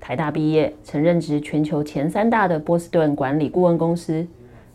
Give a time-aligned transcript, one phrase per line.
[0.00, 4.26] 台大毕业，曾任职全球前三大的波士顿管理顾问公司。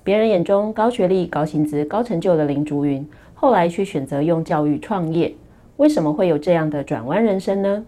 [0.03, 5.33] 别人眼中高学历、高薪资、高成就的林竹云，后来却选择用教育创业。
[5.77, 7.85] 为什么会有这样的转弯人生呢？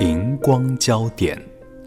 [0.00, 1.38] 荧光焦点，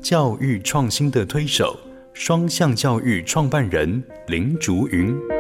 [0.02, 1.76] 教育创新的推手，
[2.14, 5.39] 双向教育创办人林竹云。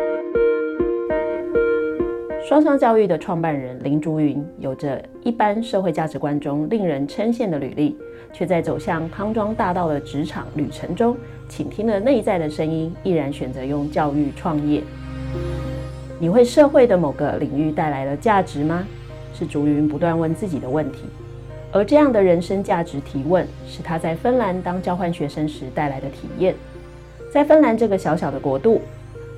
[2.50, 7.96] 双向教育的创办人林竹云，有着一般社会价值观中令人称羡的履历，
[8.34, 11.16] 却在走向康庄大道的职场旅程中，
[11.48, 14.82] 倾听了内在的声音，毅然选择用教育创业。
[16.18, 18.84] 你为社会的某个领域带来了价值吗？
[19.32, 21.04] 是竹云不断问自己的问题。
[21.72, 26.56] 而这样的人生价值提问，是他在芬兰当交换学生时带来的体验。
[27.32, 28.82] 在芬兰这个小小的国度，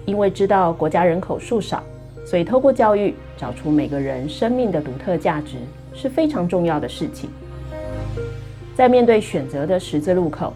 [0.06, 1.84] 因为知道国家人口数少。
[2.32, 5.58] 所以，透过教育找出每个人生命的独特价值
[5.94, 7.30] 是非常重要的事情。
[8.74, 10.54] 在面对选择的十字路口，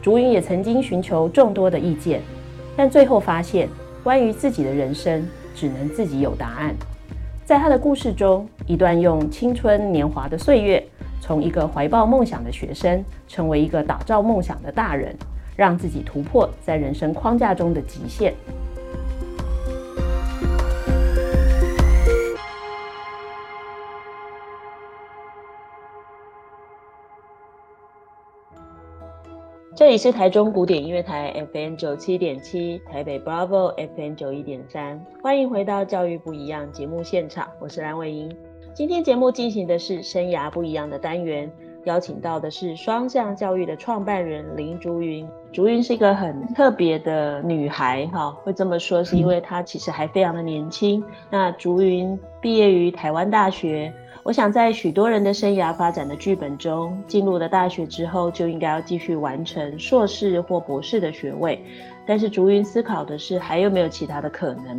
[0.00, 2.22] 竹云也曾经寻求众多的意见，
[2.76, 3.68] 但最后发现，
[4.04, 6.72] 关于自己的人生，只能自己有答案。
[7.44, 10.80] 在他的故事中，一段用青春年华的岁月，
[11.20, 15.12] 从一个怀抱梦想的学生，成为一个打造梦想的大人，
[15.56, 18.32] 让自己突破在人生框架中的极限。
[29.88, 38.30] 这里是台中古典音乐台 FM 九七点七，台北 Bravo FM 九一点三，欢迎回到教育不一样节目现场，我是蓝伟莹。
[38.74, 41.50] 今天节目进行的是生涯不一样的单元，
[41.84, 45.26] 邀请到的是双向教育的创办人林竹云。
[45.54, 51.02] 竹云是一个很特别的女孩，哈，会这么说是因为她其实还非常的年轻。
[51.30, 53.90] 那竹云毕业于台湾大学。
[54.28, 61.64] 我想在许多人的生涯发展的剧本中，进入了大学之后就应该要继续完成硕士或博士的学位。
[62.06, 64.78] 但是竹云思考的是还有没有其他的可能。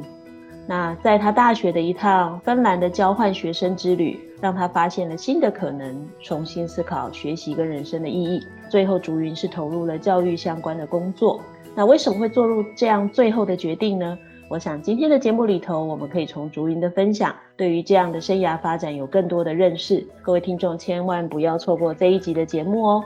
[0.68, 8.46] 那在他大学的一趟芬兰的交换学生之旅，让他发现了新的可能，重新思考学习跟人生的意义。
[8.70, 11.42] 最后竹云是投入了教育相关的工作。
[11.74, 14.16] 那为什么会做入这样最后的决定呢？
[14.50, 20.04] 我想今天的节目里头，我们可以从竹云的分享，对于这样的生涯发展有更多的认识。
[20.24, 23.04] 各位听众千万不要错过这一集的节目哦。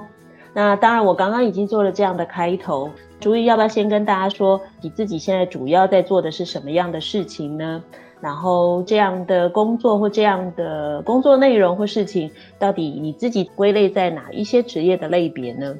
[0.54, 2.90] 那当然，我刚刚已经做了这样的开头，
[3.20, 7.84] 竹云要不要先跟大家说，你自己现在主要在做的是什么样的事情呢？
[8.22, 15.76] 然后这样的工作或这样的工作内容或事情，到底你自己归类在哪一些职业的类别呢？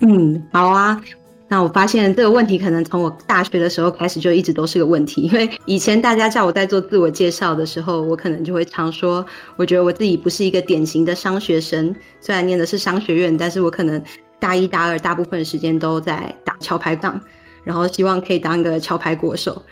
[0.00, 1.00] 嗯，好啊。
[1.50, 9.24] 那我发现这个问题可能从我大学的时候开始就一直都是个问题，因为以前大家叫我在做自我介绍的时候，我可能就会常说，
[9.56, 14.02] 我觉得我自己不是一个典型的商学生，虽然念的是商学院，但是我可能
[14.38, 17.18] 大一大二大部分时间都在打桥牌档，
[17.64, 19.62] 然后希望可以当个桥牌国手。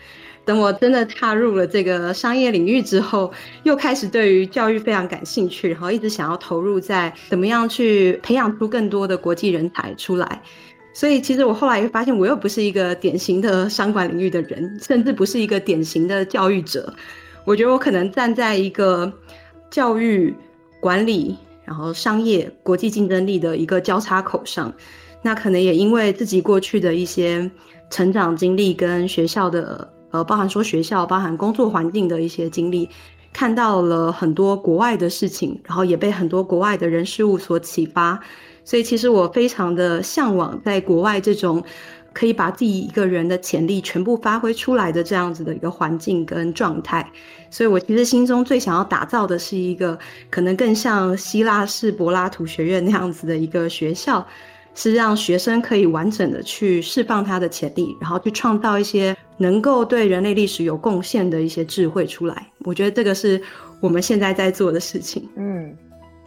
[0.47, 3.31] 等我真的踏入了这个商业领域之后，
[3.65, 10.41] 又开始对于教育非常感兴趣，然后一直想要投入在怎么样去培养出更多的国际人才出来。
[10.99, 16.91] 所以，其实我后来又发现，我又不是一个典型的商管领域的人，甚至不是一个典型的教育者。
[17.45, 19.13] 我觉得我可能站在一个
[19.71, 20.35] 教育、
[20.81, 21.37] 管理，
[21.67, 24.73] 然后商业、国际竞争力的一个交叉口上。
[25.21, 27.51] 那可能也因为自己过去的一些
[27.91, 32.89] 成长经历，跟学校的呃，包含说学校、包含工作环境的一些经历，
[33.35, 38.19] 看到了很多国外的事情，然后也被很多国外的人事物所启发。
[38.67, 41.63] 所以其实我非常的向往在国外这种
[42.13, 47.09] 可以把自己一个人的潜力全部发挥出来的这样子的一个环境跟状态。
[47.49, 49.97] 所以我其实心中最想要打造的是一个
[50.29, 54.27] 可能更像希腊式柏拉图学院那样子的一个学校，
[54.75, 62.51] 是让学生可以完整的去释放他的潜力，然后去创造一些能够对人类历史有贡献的一些智慧出来。
[62.65, 63.41] 我觉得这个是
[63.81, 65.29] 我们现在在做的事情。
[65.37, 65.73] 嗯，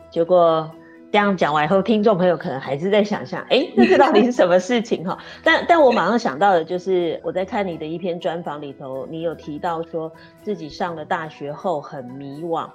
[0.09, 0.71] 结果。
[1.11, 5.17] 这样讲完以后，听众朋友可能还是在想象，哎，这到底是什么事情哈？
[5.43, 10.11] 但但我马上想到的就是我在看你的一篇专访里头，你有提到说
[10.43, 12.69] 自己上了大学后很迷惘。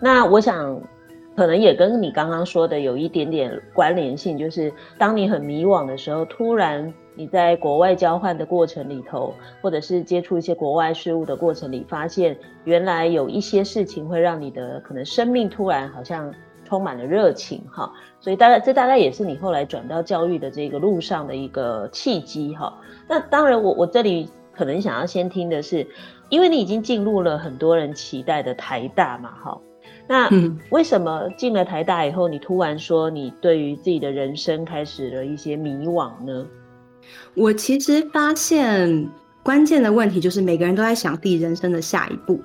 [0.00, 0.80] 那我想
[1.36, 16.32] 可能也跟你刚刚说的有一点点关联性，就是当你很迷惘的时候，突然你在国外交换的过程里头，或者是接触一些国外事物的过程里，发现原来有一些事情会让你的可能生命突然好像
[16.70, 22.72] 充满了热情哈，所以大概这大概也是你后来转到教育的这个路上的一个契机哈。
[23.08, 25.84] 那当然我，我我这里可能想要先听的是，
[26.28, 29.60] 因为你已经进入了很多人期待的台大嘛哈。
[30.06, 30.30] 那
[30.70, 36.46] 为什么进了台大以后，你突然说你对于自己的人生开始了一些迷惘呢？
[37.34, 39.08] 我其实发现
[39.42, 42.40] 关键的问题就是每个人都在想自己人生的下一步，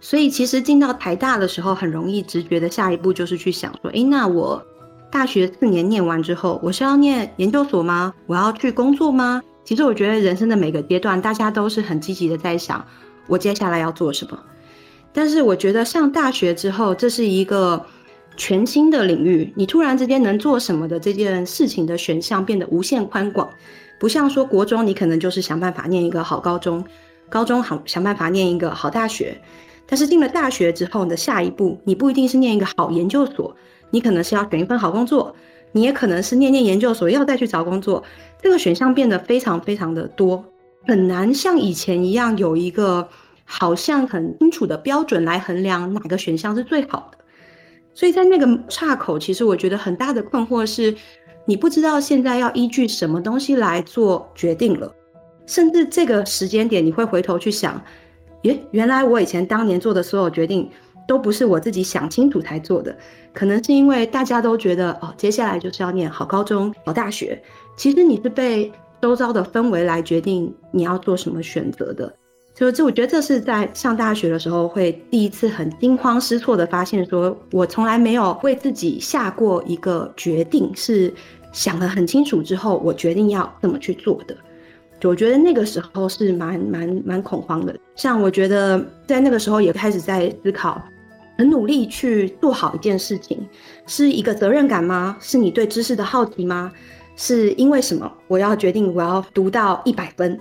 [0.00, 4.64] 所以其实进到台大的时候，很容易直觉的下一步就是去想说，诶，那我
[5.10, 8.14] 大学四年念完之后，我是要念研究所吗？
[8.26, 9.42] 我要去工作吗？
[9.64, 12.84] 其实我觉得人生的每个阶段，大家都是很积极的在想，
[13.26, 14.38] 我接下来要做什么。
[15.12, 17.84] 但是我觉得上大学之后，这是一个
[18.36, 23.50] 全新的领域，你突然之间能做什么的这件事情的选项变得无限宽广，
[23.98, 26.84] 不像说国中你可能就是想办法念一个好高中，
[27.28, 29.40] 高中好想办法念一个好大学，
[29.88, 33.56] 但是进了大学之后你的下一步，你不一定是念一个好研究所，
[33.90, 35.34] 你可能是要选一份好工作，
[35.72, 38.04] 你也可能是念念研究所要再去找工作，
[38.40, 40.44] 这个选项变得非常非常的多，
[40.86, 43.08] 很难像以前一样有一个。
[43.50, 47.16] 好像很清楚的标准来衡量哪个选项是最好的，
[47.94, 50.94] 所以在那个岔口，其实我觉得很大的困惑是，
[51.46, 54.94] 你不知道现在要依据什么东西来做决定了，
[55.46, 57.82] 甚至这个时间点，你会回头去想，
[58.42, 60.68] 耶，原来我以前当年做的所有决定
[61.06, 62.96] 都不是我自己想清楚才做的，
[63.32, 67.42] 可能是因为大家都觉得哦，接下来就是要念好高中、好大学，
[67.76, 68.70] 其实你是被
[69.00, 72.12] 周遭的氛围来决定你要做什么选择的。
[72.54, 81.14] 就这，我觉得这是在上大学的时候会第一次很惊慌失措的发现，说我从来没有为自己下过一个决定，是
[81.52, 84.36] 想得很清楚之后，我决定要这么去做的。
[85.02, 87.76] 我觉得那个时候是蛮蛮蛮恐慌的。
[87.94, 90.80] 像我觉得在那个时候也开始在思考，
[91.36, 93.38] 很努力去做好一件事情，
[93.86, 95.16] 是一个责任感吗？
[95.20, 96.72] 是你对知识的好奇吗？
[97.16, 98.10] 是因为什么？
[98.28, 100.38] 我要决定我要读到一百分。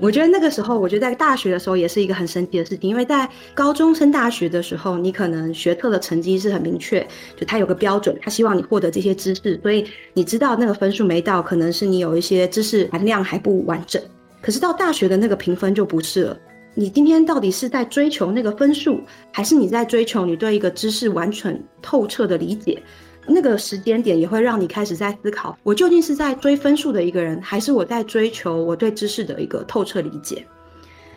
[0.00, 7.04] 我觉得那个时候，我觉得在大学的时候也是一个很神奇的事情，因为在高中升大学的时候，你可能学测的成绩是很明确，
[7.36, 9.84] 就他有个标准，他希望你获得这些知识，所以
[10.14, 14.00] 你知道那个分数没到，可能是你有一些知识含量还不完整。
[14.40, 16.38] 可是到大学的那个评分就不是了，
[16.74, 19.00] 你今天到底是在追求那个分数，
[19.32, 22.80] 还是你在追求你对一个知识完全透彻的理解？
[23.28, 30.44] 那个时间点也会让你开始在思考，我究竟是在追分数的一个人，还是我在追求我对知识的一个透彻理解？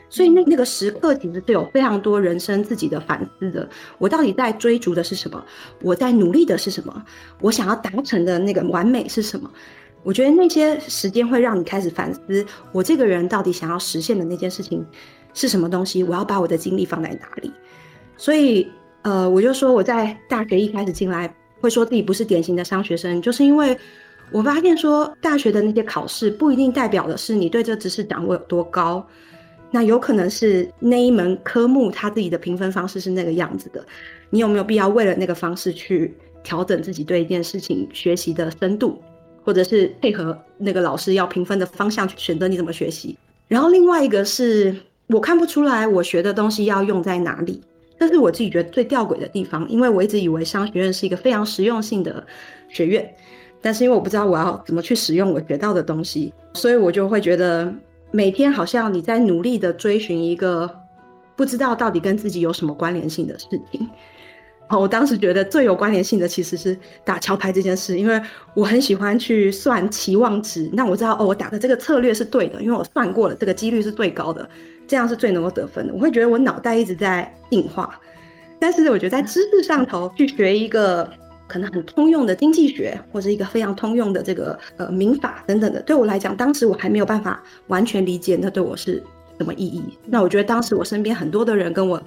[0.09, 3.65] 所以那那个时刻其实是有非常多人生自己的反思的。
[3.97, 5.41] 我到底在追逐的是什么？
[5.81, 7.01] 我在努力的是什么？
[7.39, 9.49] 我想要达成的那个完美是什么？
[10.03, 14.85] 我觉得那些时间会让你开始反思，我这个人到底想要实现的那件事情
[15.33, 16.03] 是什么东西？
[16.03, 17.49] 我要把我的精力放在哪里？
[18.17, 18.67] 所以，
[19.03, 21.33] 呃，我就说我在大学一开始进来。
[21.61, 23.77] 会说自己不是典型的商学生，就是因为
[24.31, 29.05] 我发现说大学的那些考试不一定代表的是你对这知识掌握有多高，
[29.69, 33.85] 那有可能是那一门科目他自己的评分方式是那个样子的，
[34.29, 36.13] 你有没有必要为了那个方式去
[36.43, 39.01] 调整自己对一件事情学习的深度，
[39.43, 43.17] 或者是配合那个老师要评分的方向去选择你怎么学习？
[43.47, 44.75] 然后另外一个是
[45.07, 47.61] 我看不出来我学的东西要用在哪里。
[48.01, 52.25] 这是我自己觉得最吊诡的地方，因为我一直以为商学院是一个非常实用性的
[52.67, 53.07] 学院，
[53.61, 57.71] 但是因为我不知道我要怎么去使用我学到的东西，所以我就会觉得
[58.09, 60.67] 每天好像你在努力的追寻一个
[61.35, 63.87] 不知道到底跟自己有什么关联性的事情。
[64.65, 68.19] 好，我当时觉得最有关联性的其实是打桥牌这件事，因为
[68.55, 74.49] 我很喜欢去算期望值，那我知道哦，我打的这个策略是对的，因为我算过了，这个几率是最高的。
[74.91, 75.93] 这样是最能够得分的。
[75.93, 77.97] 我会觉得我脑袋一直在进化，
[78.59, 81.09] 但是我觉得在知识上头去学一个
[81.47, 89.01] 可能很通用的经济学，或者一个非常通用的这个呃民法等等的，对我来讲，当时我还没有办法完全理解那对我是
[89.37, 89.81] 什么意义。
[90.05, 92.03] 那我觉得当时我身边很多的人跟我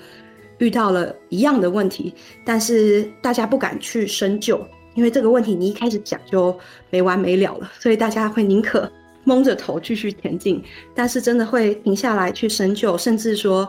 [0.58, 2.14] 遇到了一样的问题，
[2.44, 4.62] 但是大家不敢去深究，
[4.94, 6.54] 因为这个问题你一开始讲就
[6.90, 8.92] 没完没了了，所以大家会宁可。
[9.24, 10.62] 蒙着头继续前进，
[10.94, 13.68] 但是真的会停下来去深究，甚至说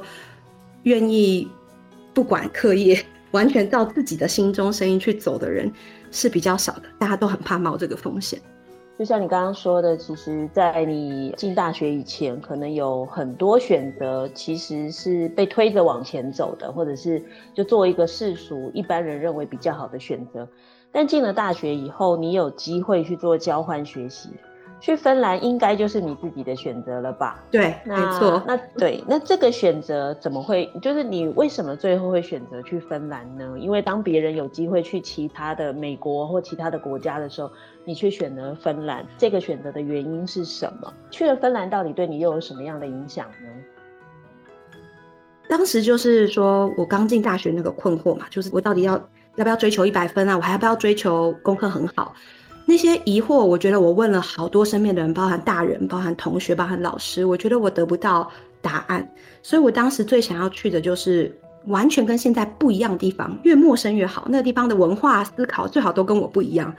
[0.84, 1.48] 愿意
[2.14, 5.72] 不管课业，完全照自己的心中声音去走的人
[6.12, 6.84] 是比较少的。
[7.00, 8.40] 大家都很怕冒这个风险。
[8.98, 17.22] 就像你刚刚说的，其实，在你进大学以前，可能有很多选择，其实是被推着往前走的，或者是
[17.54, 20.48] 就做一个世俗一般人认为比较好的选择。
[20.94, 24.30] 但进了大学以后，你有机会去做交换学习。
[24.82, 27.44] 去芬兰应该就是你自己的选择了吧？
[27.50, 28.44] 对，没错。
[28.46, 30.72] 那对，那这个选择怎么会？
[30.82, 33.58] 就是你为什么最后会选择去芬兰呢？
[33.58, 37.50] 因为当别人有机会去其他的美国或其他的国家的时候，
[37.84, 39.04] 你却选择芬兰。
[39.18, 40.94] 这个选择的原因是什么？
[41.10, 43.50] 去了芬兰到底对你又有什么样的影响呢？
[45.48, 48.94] 当时就是说我刚进大学那个困惑嘛，就是我到底要
[49.36, 50.36] 要不要追求一百分啊？
[50.36, 52.14] 我还要不要追求功课很好？
[52.68, 58.30] 那些疑惑，我觉得我问了好多身边的人，包含大人、包含同学、包含老师，我觉得我得不到
[58.60, 59.08] 答案。
[59.44, 61.32] 所以我当时最想要去的就是
[61.68, 64.26] 完全跟现在不一样的地方，越陌生越好。
[64.30, 66.74] 那个地方的文化思考最好都跟我不一样。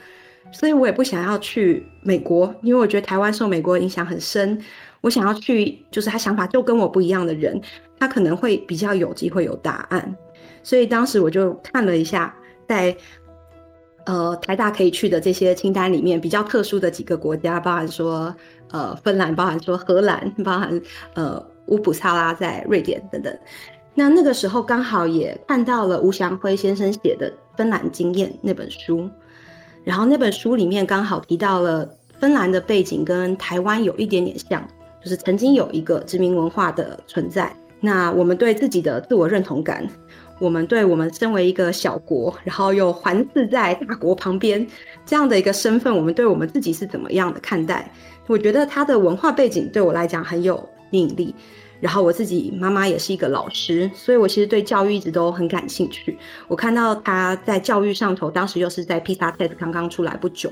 [0.50, 4.60] 所以我也不想要去美国，因为我觉得台湾受美国影响很深。
[5.02, 7.60] 我想要去，就是他想法就跟我不一样的人，
[8.00, 10.16] 他可能会比较有机会有答案。
[10.64, 12.34] 所以当时我就看了一下，
[12.68, 12.96] 在。
[14.06, 18.34] 呃，台大可以去的这些清单里面，比较特殊的几个国家，包含说
[18.70, 20.80] 呃芬兰，包含说荷兰，包含
[21.14, 23.36] 呃乌普萨拉在瑞典等等。
[23.94, 29.10] 那那个时候刚好也看到了吴祥辉先生写的《芬兰经验》那本书，
[29.82, 31.88] 然后那本书里面刚好提到了
[32.20, 34.64] 芬兰的背景跟台湾有一点点像，
[35.02, 37.52] 就是曾经有一个殖民文化的存在。
[37.80, 39.84] 那我们对自己的自我认同感。
[40.38, 44.66] 我们对我们身为一个小国，然后又环伺在大国旁边
[45.04, 47.90] 这样的一个身份，我们对我们自己是怎么样的看待？
[48.26, 50.56] 我觉得他的文化背景对我来讲很有
[50.90, 51.34] 吸引力。
[51.78, 56.16] 然后我自己妈妈也是一个老师，所以我其实对教育一直都很感兴趣。
[56.48, 60.50] 我看到他在教育上头，当时又是在 PISA test 刚刚出来不久。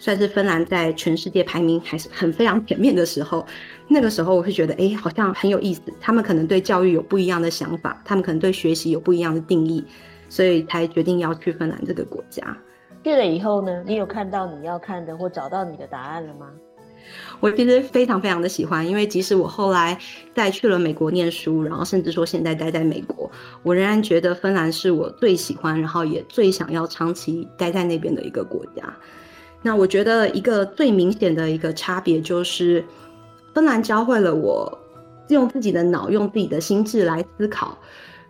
[0.00, 3.44] 算是芬兰在全世界排名还是很非常前面的时候，
[3.88, 5.82] 那个时候我会觉得，哎，好像很有意思。
[6.00, 9.82] 他们可能对教育有不一样的想法，他们可能对学习有不一样的定义，
[10.28, 12.56] 所以才决定要去芬兰这个国家。
[13.02, 16.50] 去了以后呢，你有看到你要看的或找到你的答案了吗？
[17.40, 19.96] 我其实非常非常的喜欢，因为即使我后来
[20.34, 23.30] 再去了美国念书，然后甚至说现在待在美国，
[23.62, 28.82] 我仍然觉得芬兰是我最喜欢，然后也最想要长期待在那边的一个国家。
[29.62, 32.84] 那我觉得一个最明显的一个差别就是，
[33.54, 34.78] 芬兰教会了我
[35.28, 37.76] 用自己的脑、用自己的心智来思考，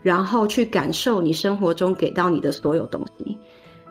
[0.03, 3.39] 然后去感受你生活中给到你的所有东西。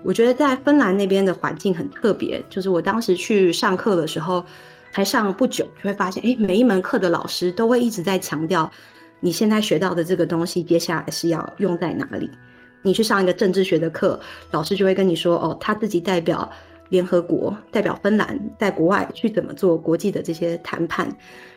[0.03, 4.43] 我觉得在芬兰那边的环境很特别，就是我当时去上课的时候，
[4.91, 8.69] 才上不久就会发现，哎，每一门课的老师都会一直在强调，
[9.19, 12.29] 你现在学到的这个东西，接下来是要用在哪里。
[12.83, 14.19] 你去上一个政治学的课，
[14.51, 16.49] 老师就会跟你说，哦，他自己代表。
[16.89, 21.07] 联合国代表芬兰在国外去怎么做国际的这些谈判，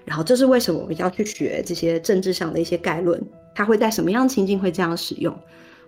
[0.04, 3.20] 然后这是为什么我们要去学这些政治上的一些概论？
[3.54, 5.36] 他会在什么样情境会这样使用？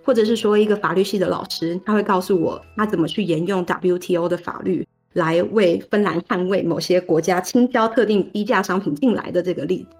[0.04, 9.96] 或者是说一个法律系的老师，他会告诉我他怎么去沿用 WTO 的法律来为芬兰捍卫某些国家倾销特定低价商品进来的这个例子。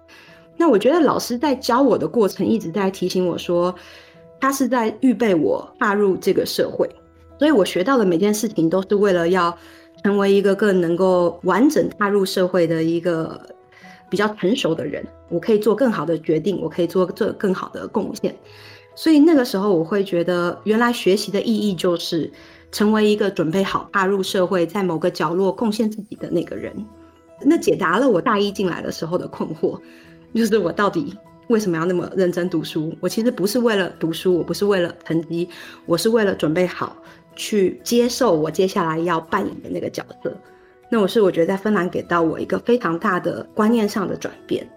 [0.57, 3.73] 那我觉得老师在教我的过程一直在提醒我说，
[4.39, 6.89] 他是在预备我踏入这个社会。
[7.43, 9.53] 所以我学到的每件事情都是为了要
[10.01, 13.37] 成为一个更能够完整踏入社会的一个
[14.09, 15.05] 比较成熟的人。
[15.27, 18.33] 我可以做更好的决定，我可以做做更好的贡献。
[18.95, 22.31] 所以那个时候我会觉得，原来学习的意义就是
[22.71, 26.73] 成为一个准备好踏入社会，在某个角落贡献自己的那个人。
[27.41, 29.77] 那解答了我大一进来的时候的困惑，
[30.33, 31.13] 就是我到底
[31.47, 32.95] 为什么要那么认真读书？
[33.01, 35.49] 我其实不是为了读书，我不是为了成绩，
[35.85, 36.95] 我是为了准备好。
[37.35, 40.35] 去接受我接下来要扮演的那个角色，
[40.89, 44.67] 那我是我觉得在芬兰给到我一个非常大的观念上的转变。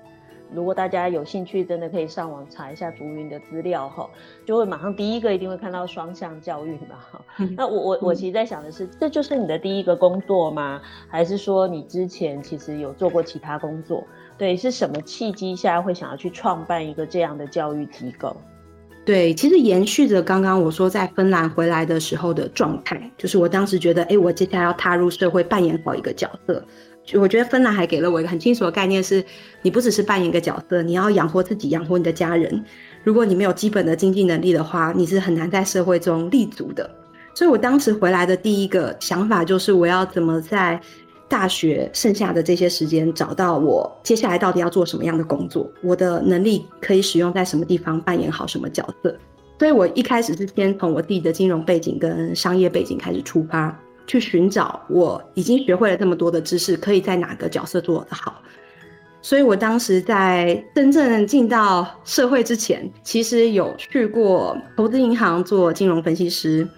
[0.54, 4.08] 如果大家有兴趣，真的可以上网查一下竹云的资料哈，
[4.44, 7.20] 就会马上第一个一定会看到双向教育嘛哈。
[7.56, 10.80] 那我我我其实在想的是，这就是你的第一个工作吗？
[11.08, 14.06] 还是说你之前其实有做过其他工作？
[14.38, 18.36] 对，是什么契机下会想要去创办一个这样的教育机构？
[19.06, 26.60] 对，其实延续着刚刚我说在芬兰回来的时候的状态，就是我当时觉得，哎，我接下来要踏入社会，扮演好一个角色。
[27.14, 29.25] 我觉得芬兰还给了我一个很清楚的概念是，
[29.62, 32.64] 你不只是扮演一个角色，你要养活自己，养活你的家人。
[33.04, 36.90] 如果你没有基本的经济能力的话，你是很难在社会中立足的。
[37.32, 40.80] 所以我当时回来的第一个想法就是，我要怎么在。
[41.28, 49.16] 大学剩下的这些时间，找到我接下来到底要做什么样的工作，我的能力可以使用在什么地方，扮演好什么角色。
[49.59, 58.42] 所以我一开始是先从我自己的金融背景跟商业背景开始出发，去寻找我已经学会了这么多的知识，可以在哪个角色做得好。
[59.23, 66.68] 所以我当时在真正进到社会之前，其实有去过投资银行做金融分析师，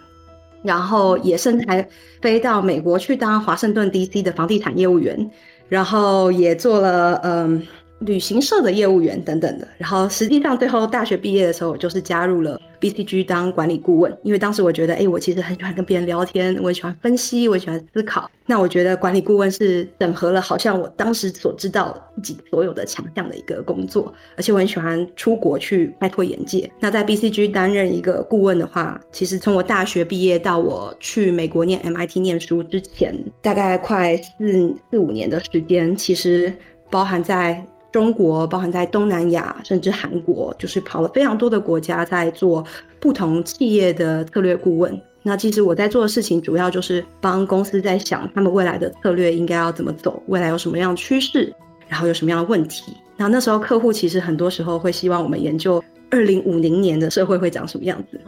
[0.63, 1.89] 然后也身材
[2.21, 5.31] 飞到美国去当华盛顿 DC 的房地产业务员，
[5.69, 7.67] 然后也做了嗯。
[8.01, 18.31] 旅行社的业务员等等的，然后实际上最后大学毕业的时候，我就是加入了 BCG 当管理顾问，因为当时我觉得，哎，我其实很喜欢跟别人聊天，我也喜欢分析，我也喜欢思考。
[18.47, 26.71] 那我觉得管理顾问是整合了好像我当时所知道自己所有的强项的一个工作，而且我很喜欢出国去开拓眼界。
[26.79, 33.13] 那在 BCG 担任一个顾问的话，其实从我大学毕业到我去美国念 MIT 念书之前，
[33.43, 36.55] 大概快四四五年的时间，其实
[36.91, 37.67] 包含在。
[37.91, 42.65] 中国包含在东南亚，甚至韩国，就是跑了非常多的国家，在做
[43.01, 45.01] 不同企业的策略顾问。
[45.23, 51.53] 那其实我在做的事情，主要就是帮公司在想他们未来的策略应该要怎么走，未来有什么样的趋势，
[51.89, 52.93] 然后有什么样的问题。
[53.17, 58.21] 那那时候客户其实很多时候会希望我们研究二零五零年的社会会长什么样子，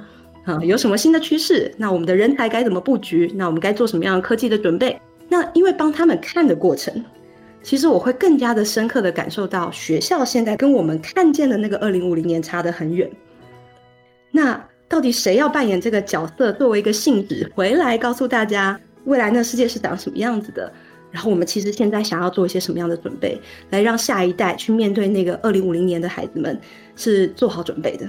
[0.44, 1.72] 啊，有什么新的趋势？
[1.76, 3.30] 那我们的人才该怎么布局？
[3.36, 5.00] 那我们该做什么样的科技的准备？
[5.28, 7.04] 那因为帮他们看的过程。
[7.62, 13.10] 其实我会更加的深刻的感受到，学校现在跟我们看见的那个二零五零年差得很远。
[14.30, 20.72] 那到底谁要扮演这个角色，作为一个信使回来告诉大家未来那世界是长什么样子的？
[21.10, 23.40] 然后我们其实现在想要做一些什么样的准备，
[23.70, 26.58] 来让下一代去面对那个二零五零年的孩子们
[26.96, 28.08] 是做好准备的，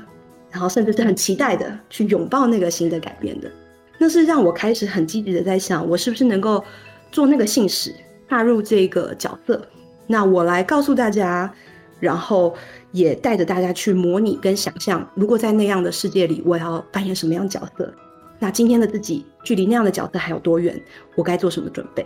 [0.52, 3.52] 然后甚至是很期待的去拥抱那个新的改变的。
[3.98, 6.64] 那是让我开始很积极的在想，我是不是能够
[7.12, 7.94] 做那个信使。
[8.32, 9.62] 踏入这个角色，
[10.08, 11.54] 那我来告诉大家，
[12.00, 12.56] 然后
[12.94, 17.94] 也带着大家去模拟跟想象，如果在那样的世界里，我要扮演什么样角色？
[18.40, 20.82] 那今天的自己距离那样的角色还有多远？
[21.16, 22.06] 我该做什么准备？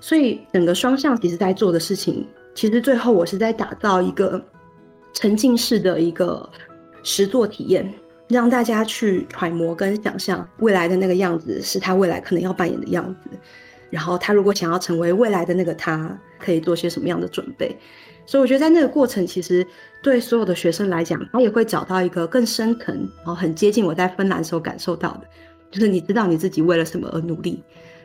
[0.00, 4.42] 所以整个双向其实在做的事情，其实最后我是在打造一个
[5.12, 6.48] 沉浸式的一个
[7.02, 7.92] 实作体验，
[8.28, 13.28] 让大家去揣摩跟想象未来的那个样子，是他未来可能要扮演的样子。
[13.90, 17.76] 然后他如果想要成为未来的那个他，可以做些什么样的准备？
[18.26, 19.66] 所以我觉得在那个过程，其实
[20.02, 25.22] 对所有的学生来讲，他也会找到一个更深层，然后很接近我在芬兰时候感受到的，
[25.70, 27.62] 就是你知道你自己为了什么而努力，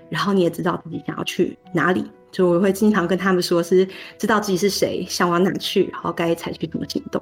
[0.10, 2.06] 然后你也知道自己想要去哪里。
[2.32, 7.22] 就我会经常跟他们说，是知道自己是谁，想往哪去，然后该采取什么行动。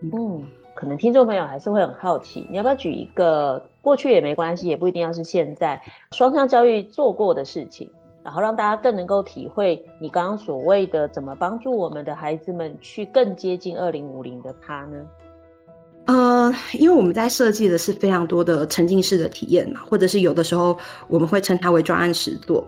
[0.00, 0.44] 嗯。
[0.72, 5.80] 可能听众朋友还是会很好奇，你要不要举一个过去也没关系，也不一定要是现在
[6.12, 7.90] 双向教育做过的事情，
[8.22, 14.98] 然后让大家更能够体会你刚刚所谓的怎么帮助我们的孩子们去更接近二零五零的他呢？
[16.06, 20.76] 呃，因为我们在设计的是非常多的沉浸式的体验嘛，或者是有的时候
[21.08, 22.66] 我们会称它为专案实作。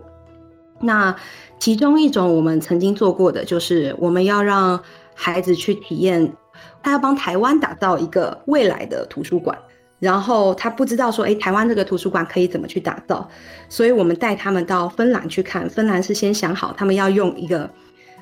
[0.79, 1.15] 那
[1.59, 4.79] 其中一种我们曾经做过的，就是我们要让
[5.13, 6.33] 孩子去体验。
[6.83, 9.57] 他要帮台湾打造一个未来的图书馆，
[10.03, 13.25] 然后他不知道说，诶，台湾这个图书馆可以怎么去打造，
[13.69, 15.69] 所以我们带他们到芬兰去看。
[15.69, 17.69] 芬兰是先想好，他们要用一个，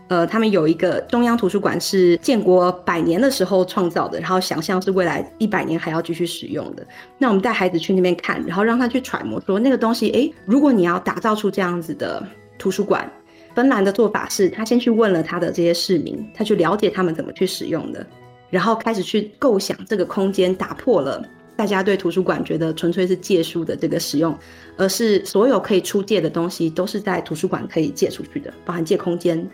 [0.07, 6.85] 呃，他们有一个中央图书馆是建国百年的时候创造的，然后想象是未来一百年还要继续使用的。
[7.17, 12.23] 那我们带孩子去那边看，然后让他去揣摩说，那个东西，诶，如果你要打造出这样子的
[12.59, 13.11] 图书馆，
[13.55, 18.05] 芬兰的做法是，他先去问了他的这些市民，他去了解他们怎么去使用的。
[18.51, 21.23] 然后开始去构想这个空间，打破了
[21.61, 24.35] 大家对图书馆觉得纯粹是借书的这个使用，
[24.77, 29.47] 而是所有可以出借的东西都是在图书馆可以借出去的，包含借空间、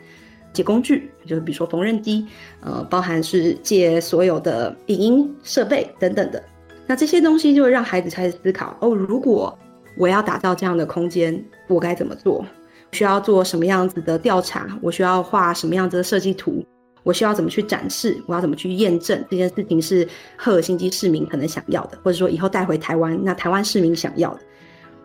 [0.54, 2.26] 借工具，就是比如说缝纫机，
[2.62, 6.41] 呃，包含是借所有的影音设备等等的。
[6.86, 9.60] 那这些东西就会让孩子开始思考：哦，如果
[9.98, 12.46] 我要打造这样的空间，我该怎么做？
[12.93, 14.65] 需要做什么样子的调查？
[14.82, 16.65] 我需要画什么样子的设计图？
[17.08, 18.22] 我需要怎么去展示？
[18.26, 24.41] 我要怎么去验证这件事情是赫尔辛基市民可能想要的，或者说以后带回台湾，那台湾市民想要的？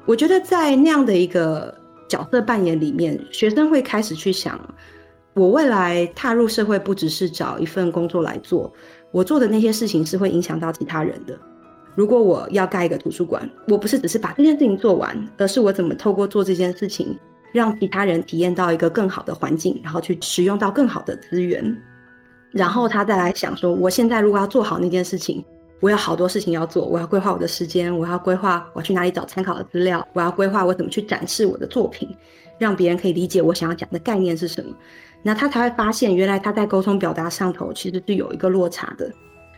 [0.04, 1.72] 我觉得在那样的一个
[2.08, 4.60] 角色扮演里面，学生会开始去想：
[5.34, 8.72] 我未来踏入社会，不只是找一份工作来做，
[9.12, 11.38] 我做的那些事情是会影响到其他人的。
[11.94, 17.16] 如果我要盖一个图书馆，我不是只是把这件事情做完，而是我怎么透过做这件事情，
[17.52, 21.62] 让其他人体验到一个更好的环境，然后去使用到更好的资源。
[22.52, 25.44] 然后他再来想说，我现在如果要做好那件事情，
[25.80, 32.08] 我有好多事情要做，我要规划我的时间，我要规划我去哪里找参考的资料，我要规划我怎么去展示我的作品，
[32.58, 34.72] 让别人可以理解我想要讲的概念是什么。
[35.22, 39.10] 那他才会发现，原来他在沟通表达上头其实是有一个落差的。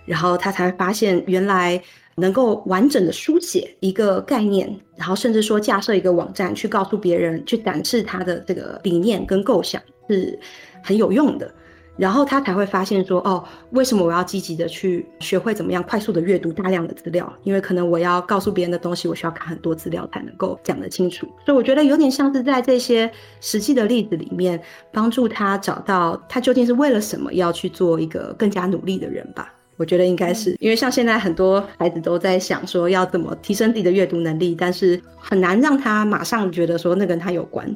[0.07, 1.83] 然后他才会发现，原来
[2.17, 9.81] 能够完整的书写一个概念，然后甚至说架设一个网站去告诉别人，去展示他的这个理念跟构想
[10.11, 10.39] 是
[10.83, 11.51] 很有用的。
[11.97, 17.33] 然后他才会发现说，哦，为什么我要积极的去学会怎么样快速的阅读大量的资料？
[17.45, 21.27] 因为可能我要告诉别人的东西，我需要看很多资料才能够讲得清楚。
[21.47, 24.61] 所以我觉得有点像是在这些实际的例子里面，
[24.93, 29.53] 帮助他找到他究竟是为了什么要去做一个更加努力的人吧。
[29.77, 37.69] 我觉得应该是因为像现在很多孩子都在想说要怎么提升自己的阅读能力，但是很难让他马上觉得说那跟他有关，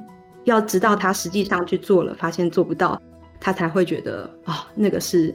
[0.44, 3.00] 要直到他实际上去做了，发现做不到。
[3.40, 5.34] 他才会觉得啊、哦，那个是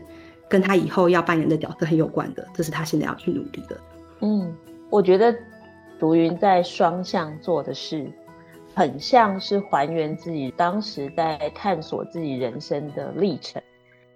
[0.50, 3.78] 跟他以后要扮演的角色很有关的，这是他现在要去努力的。
[4.22, 4.56] 嗯，
[4.90, 5.36] 我觉得
[6.00, 8.06] 竹云在双向做的事，
[8.76, 13.62] 很像是还原自己当时在探索自己人生的历程。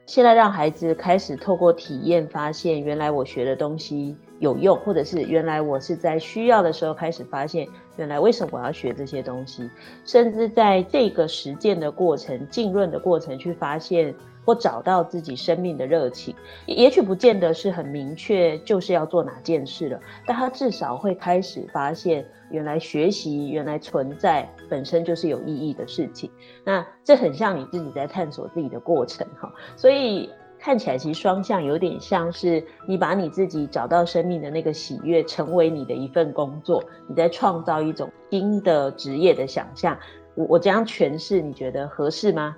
[0.06, 9.69] 现在让孩子开始透过体验，发现原来我学的东西有用，或者是原来我是在需要的时候开始发现，原来为什么我要学这些东西，
[10.05, 16.33] 甚至在这个实践的过程、浸润的过程，去发现或找到自己生命的热情。
[16.65, 22.25] 也许不见得是很明确就是要做哪件事了，但他至少会开始发现。
[22.49, 26.31] 原来学习，原来存在本身就是有意义的事情。
[26.63, 30.29] 那这很像你自己在探索自己的过程哈，所以
[30.60, 39.98] 看起来其实双向有点像是你把你自己找到生命的那个喜悦成为你的一份工作，你在创造一种新的职业的想象。
[40.36, 42.56] 我我这样诠释，你觉得合适吗？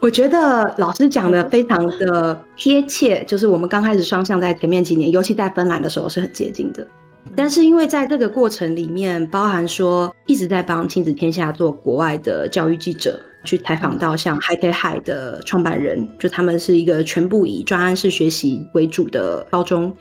[0.00, 6.84] 我觉得老师讲的非常的贴切，就是我们刚开始双向在前面几年，尤其在芬兰的时候是很接近的。
[7.36, 19.94] 但是因为在这个过程里面，包含说一直在帮亲子天下做国外的教育记者，去采访到像 Hi-Tech-Hi 的创办人，就他们是一个全部以专案式学习为主的高中。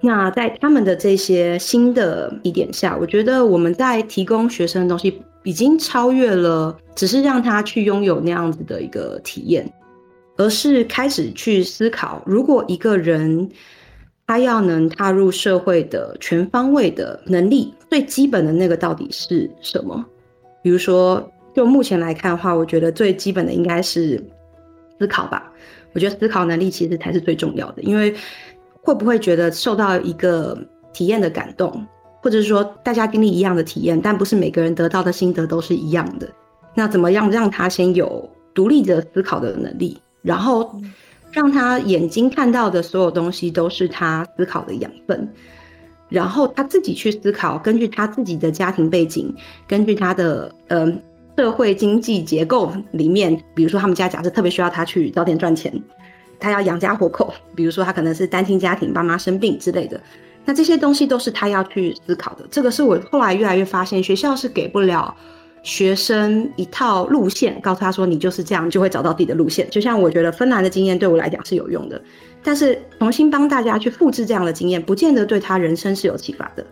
[0.00, 9.72] 那在他们的这些新的一点下，我觉得我们在提供学生的东西已经超越了只是让他去拥有那样子的一个体验，
[10.36, 13.50] 而是开始去思考，如果一个人。
[14.26, 20.02] 他要能踏入社会的全方位的能力，最基本的那个到底是什么？
[20.62, 24.22] 比如说，就目前来看的话，我觉得最基本的应该是
[24.98, 25.52] 思考吧。
[25.92, 28.14] 我觉得思考能力其实才是最重要的，因为
[28.82, 30.58] 会不会觉得受到一个
[30.92, 31.86] 体验的感动，
[32.20, 36.28] 或者是说大家经历一样的体验，但不是每个人得到的心得都是一样的。
[36.74, 40.74] 那怎么样让他先有独立的思考的能力，然后？
[41.32, 45.28] 让他眼睛看到的所有东西都是他思考的养分，
[46.08, 49.34] 然后他自己去思考，根据他自己的家庭背景，
[49.66, 50.86] 根据他的呃
[51.36, 55.72] 社会经济结构里面，比如说他们家假设特别需要他去早点赚钱，
[56.38, 60.00] 他要养家活口，比如说他可能是单亲家庭，爸妈生病之类的，
[60.44, 62.46] 那这些东西都是他要去思考的。
[62.50, 65.14] 这个是我后来越来越发现，学校是给不了。
[65.62, 71.98] 学生一套路线，告诉他说：“你就是这样，就会找到自己的路线。”就像我觉得芬兰的经验对我来讲是有用的，
[72.42, 76.62] 但是重新帮大家去复制这样的经验，不见得对他人生是有启发的。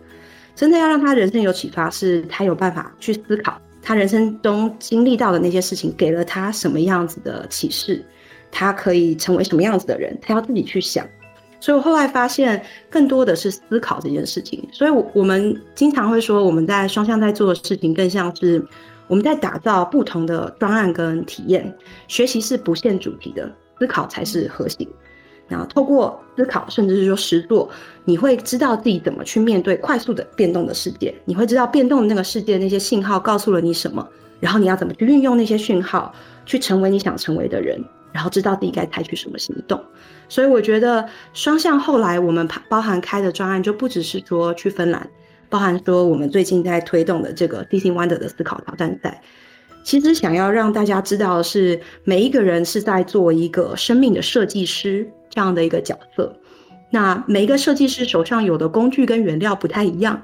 [0.53, 8.03] 真的要让他人生有启发，是他有办法去思考他人生中经历到的那些事情给了他什么样子的启示，
[8.49, 11.05] 他可以成为什么样子的人，他要自己去想。
[11.59, 14.67] 所以我后来发现，更多的是思考这件事情。
[14.71, 18.65] 所以，我我们经常会说，我们在双向在做的事情，更像是
[19.07, 21.73] 我们在打造不同的专案跟体验。
[22.07, 24.85] 学习是不限主题的，思考才是核心。
[25.47, 27.69] 然后，透过思考，甚至是说实作，
[28.05, 31.13] 你会知道自己怎么去面对快速的变动的世界。
[31.25, 34.07] 你会知道变动的那个世界那些信号告诉了你什么，
[34.39, 36.13] 然后你要怎么去运用那些讯号，
[36.45, 37.83] 去成为你想成为的人。
[38.13, 39.83] 然后知道自己该采取什么行动，
[40.29, 41.03] 所以我觉得
[41.33, 45.09] 双向后来我们包含开的专案就不只是说去芬兰，
[45.49, 49.19] 包含说我们最近在推动的这个 Teaching Wonder 的思考挑战赛，
[49.83, 56.33] 其实想要让大家知道的是每一个人是在做一个生命的设计师这样的一个角色。
[56.89, 60.23] 那每一个设计师手上有的工具跟原料不太一样，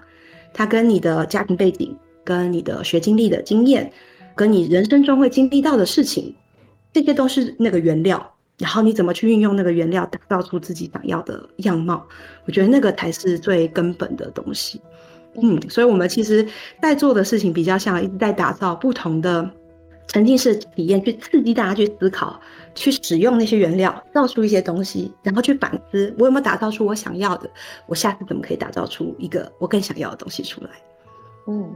[0.53, 3.91] 它跟你的家庭背景、跟你的学经历的经验、
[4.35, 6.35] 跟你人生中会经历到的事情。
[6.93, 12.03] 这些都是那个原料，然后你怎么去运用那个原料，打造出自己想要的样貌？
[12.45, 14.81] 我觉得那个才是最根本的东西。
[15.35, 16.45] 嗯，所以我们其实
[16.81, 19.49] 在做的事情比较像一直在打造不同的
[20.07, 22.39] 沉浸式体验，去刺激大家去思考，
[22.73, 27.49] 去使用那些原料，造出一些东西，然后去反思我有没有打造出我想要的，
[27.85, 30.69] 我下次怎么可以打造出一个我更想要的东西出来？
[31.47, 31.69] 嗯。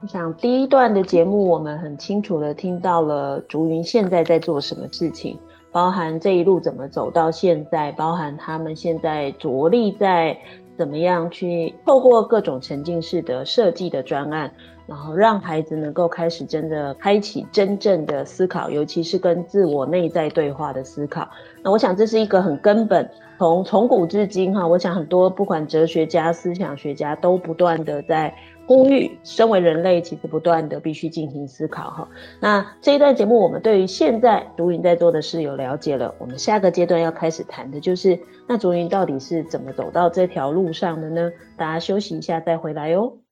[0.00, 5.38] 我想第一段的节目，我们很清楚的听到了竹云现在在做什么事情，
[5.72, 10.36] 包含这一路怎么走到现在，包含他们现在着力在
[10.76, 14.50] 怎么样去透过各种沉浸式的设计的专案，
[14.86, 21.28] 然后让孩子能够开始真的开启真正的思考，尤其是跟自我内在对话的思考。
[21.62, 23.08] 那我想这是一个很根本，
[23.38, 28.34] 从从古至今哈，我想很多不管哲学家、思想学家都不断的在。
[28.66, 32.08] 呼吁，身为人类，其实不断的必须进行思考哈。
[32.40, 36.14] 那这一段节目，我们对于现在竹云在做的事有了解了。
[36.18, 41.30] 我们下个阶段要开始谈的就是，那竹云到底是怎么走到这条路上的呢？
[41.56, 43.23] 大家休息一下再回来哟。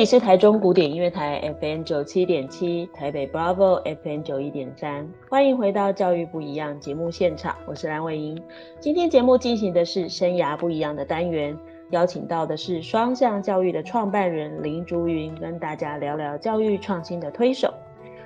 [0.00, 8.42] 里是台中古典音乐台 FM 九七点七，台北 Bravo FM 九一点三，欢迎回到教育不一样节目现场，我是蓝伟莹。
[8.80, 11.54] 今天节目进行的是生涯不一样的单元，
[11.90, 17.70] 邀请到的是双向教育的创办人林竹云，跟大家聊聊教育创新的推手。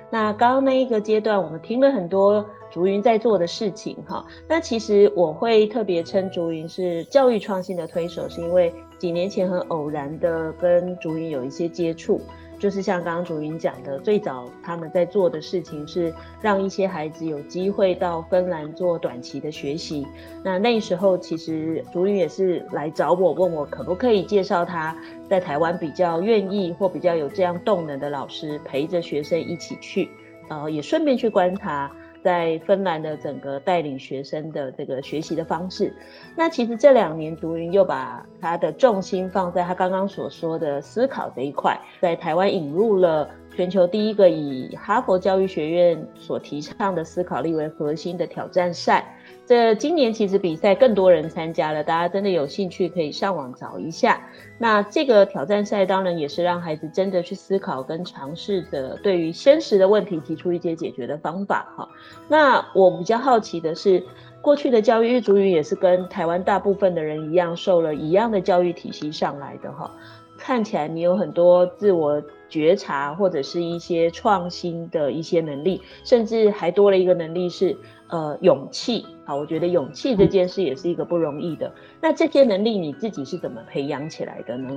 [0.09, 4.25] 那刚刚那一个阶段，我们听了很多竹云在做的事情哈。
[4.47, 8.73] 那其实我会特别称竹云是教育创新的推手，是因为。
[8.97, 12.21] 几年前很偶然的跟竹云有一些接触，
[12.57, 20.07] 就是像刚刚竹云讲的，最早他们在做的事情是让一些孩子有机会到芬兰做短期的学习。
[20.43, 24.95] 那那时候其实竹云也是来找我，问我可不可以介绍他
[25.29, 30.09] 在台湾比较愿意或比较有这样动能的老师陪着学生一起去，
[30.49, 31.91] 呃，也顺便去观察。
[32.25, 35.93] 在芬兰的整个带领学生的这个学习的方式，
[36.35, 49.17] 那其实这两年读云又把他的重心放在他刚刚所说的思考这一块，在台湾引入了全球第一个以哈佛教育学院所提倡的思考力为核心的挑战赛。
[49.45, 54.19] 这今年其实比赛更多人参加了，大家真的有兴趣可以上网找一下。
[54.57, 61.87] 那这个挑战赛当然也是让孩子真的去思考跟尝试的对于现实的问题提出一些解决的方法哈。
[62.27, 64.03] 那我比较好奇的是，
[64.41, 69.89] 过去的教育，竹云也是跟台湾大部分的人一样，受了一样的教育体系上来的哈。
[70.37, 72.21] 看起来你有很多自我
[72.55, 77.75] 觉察或者是一些创新的一些能力，甚至还多了一个能力是。
[78.07, 81.73] 呃，勇气啊，我觉得勇气这件事也是一个不容易的。
[81.99, 84.69] 那这些能力你自己是怎么培养起来的呢？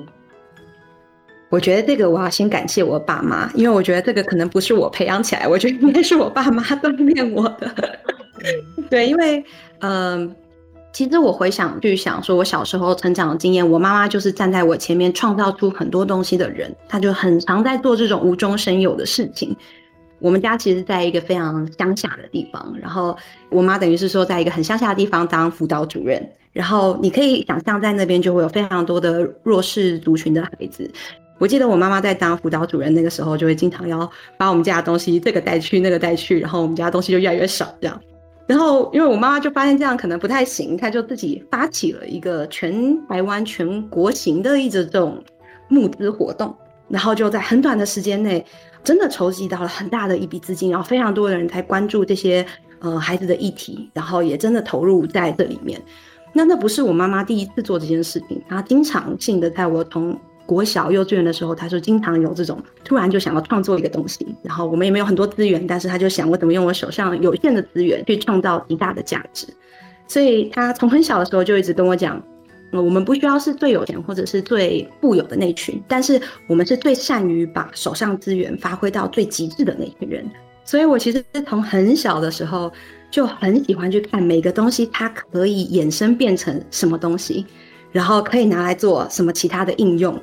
[1.50, 7.70] 我觉得这个我要先感谢我爸妈，因为我觉得这个可能不是我培养起来，我觉得应该是我爸妈锻炼我的。
[8.88, 9.44] 对， 因为
[9.80, 10.36] 嗯、呃，
[10.98, 19.56] 其实我回想去想，说我小时候成长的经验，我妈妈就是站在我前面创造出很多东西的人，她就很常在做这种无中生有的事情。
[20.18, 23.16] 我们家其实在一个非常乡下的地方，然后
[23.48, 26.20] 我妈等于是说在一个很乡下的地方当辅导主任，
[26.52, 30.90] 然后你可以想象在那边就会有非常多的弱势族群的孩子。
[31.38, 38.00] 我记得我妈妈在当辅导主任那个时候，就会经常要把我们家的东西这个带去那个带去，然后我们家的东西就越来越少这样。
[38.48, 45.22] 然后因为我妈妈就发现这样可能不太行，她就自己发起了一个全台湾全国型的一直这种
[45.68, 46.52] 募资活动，
[46.88, 48.44] 然后就在很短的时间内。
[48.84, 52.46] 真的筹集到了很大的一笔资金，然后非常多的人才关注这些
[52.78, 55.78] 呃孩子的议题，然后也真的投入在这里面。
[56.32, 69.46] 那那不是我妈妈第一次做这件事情，她经常性的在我同国小幼稚园的时候，他就经常有这种突然就想要创作一个东西，然后我们也没有很多资源，但是他就想我怎么用我手上有限的资源去创造极大的价值。
[70.06, 72.22] 所以他从很小的时候就一直跟我讲。
[72.70, 80.30] 我们不需要是最有钱或者是最富有的那群，但是我们是最善于把手上资源发挥到最极致的那群人。
[80.66, 82.70] 所以我其实从很小的时候
[83.10, 87.46] 就很喜欢去看每个东西，它可以衍生变成什么东西，
[87.92, 90.20] 然后可以拿来做什么其他的应用。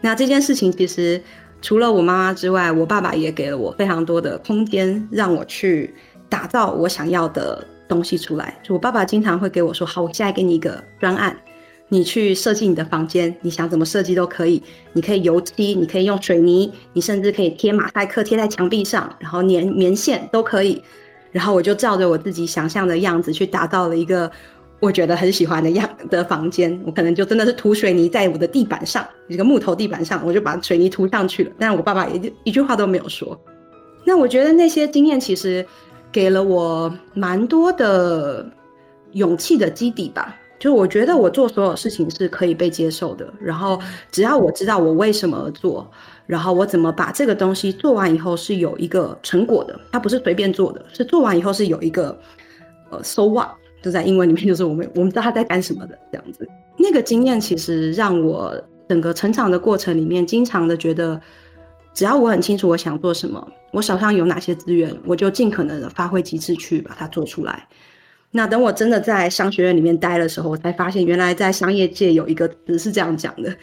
[0.00, 1.22] 那这件事情其实
[1.60, 5.94] 除了我妈妈之外，我爸爸也给了我非常多的空间，让我去
[6.28, 8.58] 打造我想要的东西出来。
[8.62, 11.36] 就我爸爸经常会给我说：“好，我现在给你一个专案。”
[11.88, 14.62] 你去设计你的房间，你想怎么设计都可以。
[14.94, 20.82] 你可以油漆，你可以用水泥，你甚至可以贴马赛克贴在墙壁上，然后粘棉线都可以。
[21.30, 24.30] 然后我就照着我自己想象的样子去打造了一个
[24.82, 26.78] 我觉得很喜欢的样的房间。
[26.84, 31.52] 我可能就真的是涂水泥在我的地板上，一个木头地板上，我就把水泥涂上去了。
[31.56, 33.40] 但是我爸爸也一句话都没有说。
[34.04, 35.64] 那我觉得那些经验其实
[36.10, 38.44] 给了我蛮多的
[39.12, 40.36] 勇气的基底吧。
[40.58, 43.80] 就我觉得我做所有事情是可以被接受的，然后
[44.12, 45.88] 只要我知道我为什么而做，
[46.24, 52.16] 然后我怎么把这个东西做完以后是有一个成果的，它不是随便做的，是做完以后是有一个
[52.90, 53.48] 呃 so what，
[53.82, 56.48] 就在英文里面就是我们我们知道他在干什么的这样子。
[56.78, 58.54] 那个经验其实让我
[58.88, 61.20] 整个成长的过程里面，经常的觉得，
[61.92, 67.68] 只要我很清楚我想做什么，我手上有哪些资源，我就尽可能的发挥极致去把它做出来。
[68.30, 73.54] 那等我真的在商学院里面待的时候，我才发现原来在商业界有一个词是这样讲的，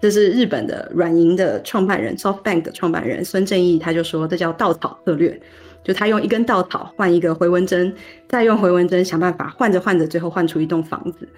[0.00, 5.38] 这是日本的软银的创办人 SoftBank 的创办人孙正义，他就说这叫稻草策略，
[5.84, 7.94] 就他用一根稻草换一个回纹针，
[8.26, 11.28] 再用回纹针想办法换着换着，最后换出一栋房子。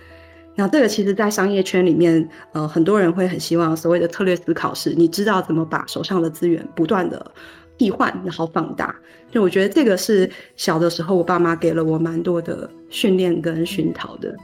[0.55, 7.31] 那这个其实，在商业圈里面，呃，很多人会很希望所谓的策略思考是，你知道怎么把手上的资源不断的
[7.77, 8.97] 替换，然后放大。
[9.31, 14.35] 就我觉得这个是小的时候，我爸妈给了我蛮多的训练跟熏陶的。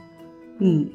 [0.59, 0.87] 嗯，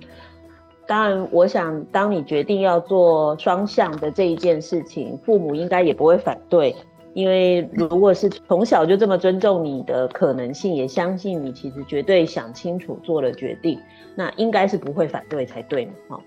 [0.86, 6.76] 当然，我想当你决定要做双向的这一件事情，父母应该也不会反对，
[7.18, 13.80] 因为如果是从小就这么尊重你的可能性，也相信你其实绝对想清楚做了决定，
[14.14, 15.92] 那应该是不会反对才对嘛。
[16.08, 16.22] 好，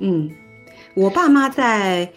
[0.00, 0.28] 嗯，
[0.96, 2.10] 我爸妈在。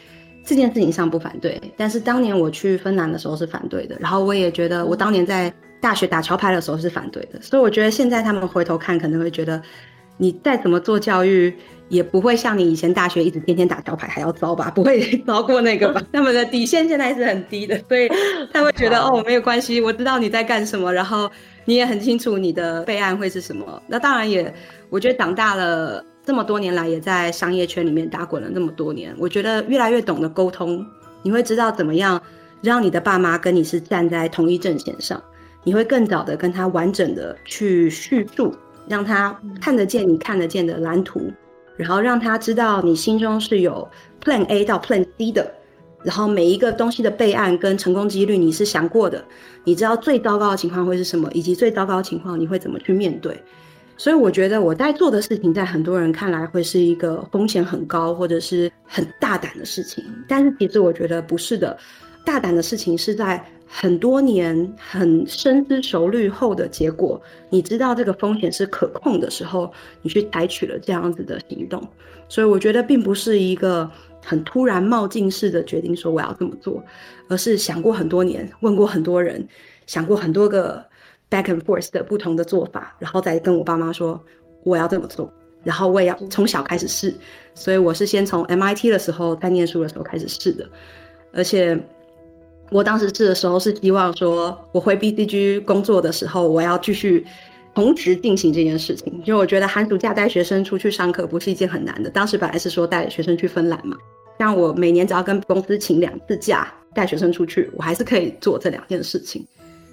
[0.49, 3.97] 这件事情上不反对，但是当年我去芬兰的时候是反对的。
[3.99, 7.41] 然后我也觉得，我当年在大学打桥牌的时候是反对的。
[7.41, 9.62] 所以我觉得现在他们回头看，可能会觉得
[10.15, 11.53] 你再怎么做教育，
[11.89, 14.71] 也不会像你以前大学一直天天打招牌还要糟吧？
[14.73, 16.02] 不会 糟过那个吧？
[16.12, 18.10] 他们的底线现在是很低的，所以
[18.52, 21.30] 他会觉得哦，没有关系，我知道你在干什么，然后
[21.65, 23.82] 你也很清楚你的备案会是什么。
[23.88, 24.54] 那当然也，
[24.89, 26.04] 我觉得长大了。
[26.28, 30.86] 这么多年来，也在商业圈里面打滚了那么多年，我觉得越来越懂得沟通。
[31.23, 32.21] 你会知道怎么样
[32.62, 35.23] 让你的爸妈跟你是站在同一阵线上，
[35.63, 38.54] 你会更早的跟他完整的去叙述，
[38.89, 41.32] 让他看得见你看得见的蓝图，
[41.78, 43.88] 然后让他知道你心中是有
[44.24, 45.50] Plan A 到 Plan C 的，
[46.04, 49.24] 然后每一个东西的备案跟成功几率你是想过的，
[49.63, 53.42] 你知道最糟糕的情况会是什么，以及最糟糕的情况你会怎么去面对。
[54.00, 61.76] 所以我觉得我在做的事情，在很多人看来会是一个风险很高或者是很大胆的事情，但是其实我觉得不是的。
[62.24, 71.86] 大胆的事情是在很多年很深思熟虑后的结果，你知道这个风险是可控的时候，你去采取了这样子的行动。
[72.30, 73.89] 所以我觉得并不是一个
[74.23, 76.84] 很突然冒进式的决定，说我要这么做，
[77.30, 79.47] 而是想过很多年，问过很多人，
[79.86, 80.84] 想过很多个。
[81.30, 84.17] back and forth 的不同的做法，然后再跟我爸妈说
[84.63, 85.30] 我要这么做，
[85.62, 87.13] 然后我也要从小开始试，
[87.53, 90.65] 所以我是先从 MIT 的时候在念书的时候开始试的，
[91.34, 91.77] 而且
[92.69, 97.25] 我当时试的时候是希望说我回 BCG 工作的时候，我要继续
[97.73, 103.97] 同时进行这件事情，因为我觉得寒暑假带学生出去上课不是一件很难的，当时本来是说带学生去芬兰嘛，
[104.39, 109.45] 像我每年只要跟公司请两次假带学生出去，我还是可以做这两件事情，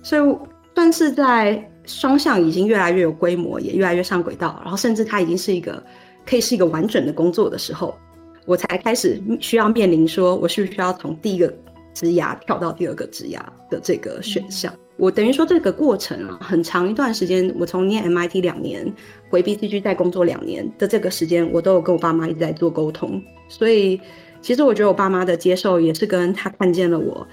[0.02, 0.36] 所以。
[0.76, 5.80] 算是在双向已经越来越有规模，也越来越上轨道，然后甚至它已经是一个
[6.26, 7.96] 可以是一个完整的工作的时候，
[8.44, 11.54] 我才开始需要面临说，我需不需要从第一个
[11.94, 13.38] 职涯跳到第二个职涯
[13.70, 14.70] 的这个选项。
[14.96, 18.92] 我等于说这个过程啊，很长一段时间，我从念 MIT 两年
[19.30, 23.22] 回 BCG 再工作两年的这个时间，我都有跟我爸妈一直在做沟通。
[23.48, 24.00] 所以
[24.42, 27.26] 其实我觉得我爸妈的接受也是跟他看见了我。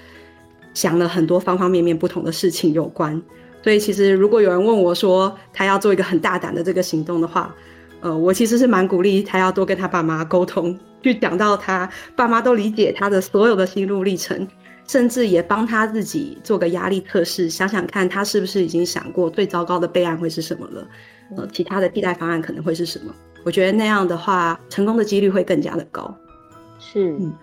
[0.74, 3.21] 想了很多方方面面不同的事情有关，
[3.62, 7.54] 所以其实如果有人问我说他要做一个很大胆的这个行动的话，
[8.02, 14.48] 呃，我其实是蛮鼓励他要多跟他爸妈沟通，去讲到他爸妈都理解他的所有的心路历程，
[14.88, 20.88] 甚至也帮他自己做个压力测试，想想看他是不是已经想过最糟糕的备案会是什么了，
[21.38, 23.13] 呃，其他的替代方案可能会是什么？
[23.44, 26.13] 我觉得那样的话，成功的几率会更加的高。
[26.80, 27.12] 是。
[27.19, 27.34] 嗯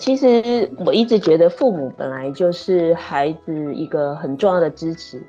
[0.00, 5.22] 其实我一直觉得父母本来就是孩子一个很重要的支持。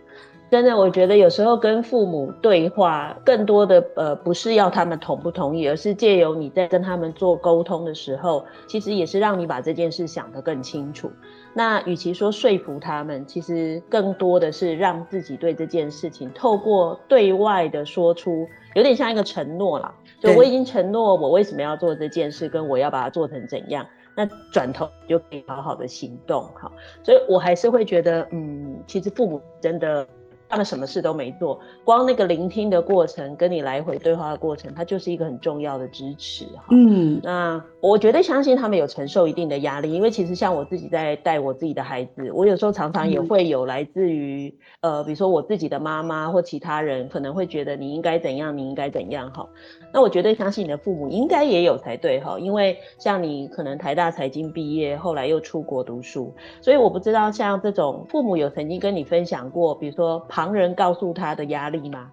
[0.52, 11.10] 真的，我觉得有时候跟父母对话，更多的呃不是要他们同不同意，而是借由你在跟他们做沟通的时候，其实也是让你把这件事想得更清楚。
[11.54, 18.46] 那与其说说服他们，其实更多的是让自己对这件事情透过对外的说出
[18.76, 23.88] 有点像一个承诺啦，就我已经承诺我为什么要做这件事，跟我要把它做成怎样，
[24.18, 26.70] 那转头就可以好好的行动哈。
[27.04, 30.06] 所以我还是会觉得，嗯，其实父母真的。
[30.52, 36.66] 他们什么事都没做，光那个聆听的过程，跟你来回对话的过程，它就是一个很重要的支持哈。
[36.72, 49.48] 嗯，那我绝对相信他们有承受一定的压力，因为其实像我自己在带我自己的孩子，我有时候常常也会有来自于、嗯、呃，比如说我自己的妈妈或其他人，可能会觉得你应该怎样，你应该怎样哈。
[49.94, 62.08] 那我绝对相信你的父母应该也有才对哈，因为像你可能台大财经毕业，后来又出国读书，所以我不知道像这种父母有曾经跟你分享过，比如说旁人告诉他的压力吗？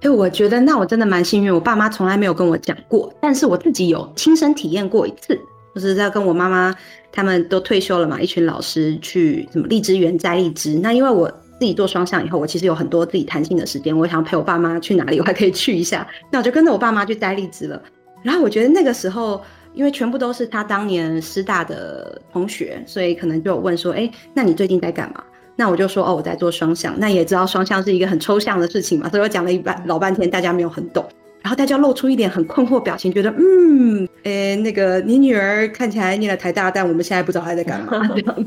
[0.00, 5.36] 哎，我觉得那我真的蛮幸运，我爸妈从来没有跟我讲过，但是我自己有亲身体验过一次，
[5.74, 6.74] 就是在跟我妈妈
[7.10, 10.78] 他们都退休了嘛，一群老师去什么荔枝园摘荔枝。
[10.78, 16.06] 那因为我自己做双向以后，我其实有很多自己弹性的时间，我想陪我爸妈去哪里，我还可以去一下。
[16.30, 17.82] 那我就跟着我爸妈去摘荔枝了。
[18.22, 19.42] 然后我觉得那个时候，
[19.74, 25.22] 因为全部都是他当年师大的同学，所以可能就有问说，哎，那你最近在干嘛？
[25.56, 26.94] 那我就说哦，我在做双向。
[26.98, 31.04] 那也知道双向是一个很抽象的事情嘛，所以我讲了一半老半天，大家没有很懂。
[31.40, 38.46] 然后大家露出一点很困惑表情，觉得嗯，诶，那个你女儿看起来念了台大，但我们现在不知道她在干嘛 这样。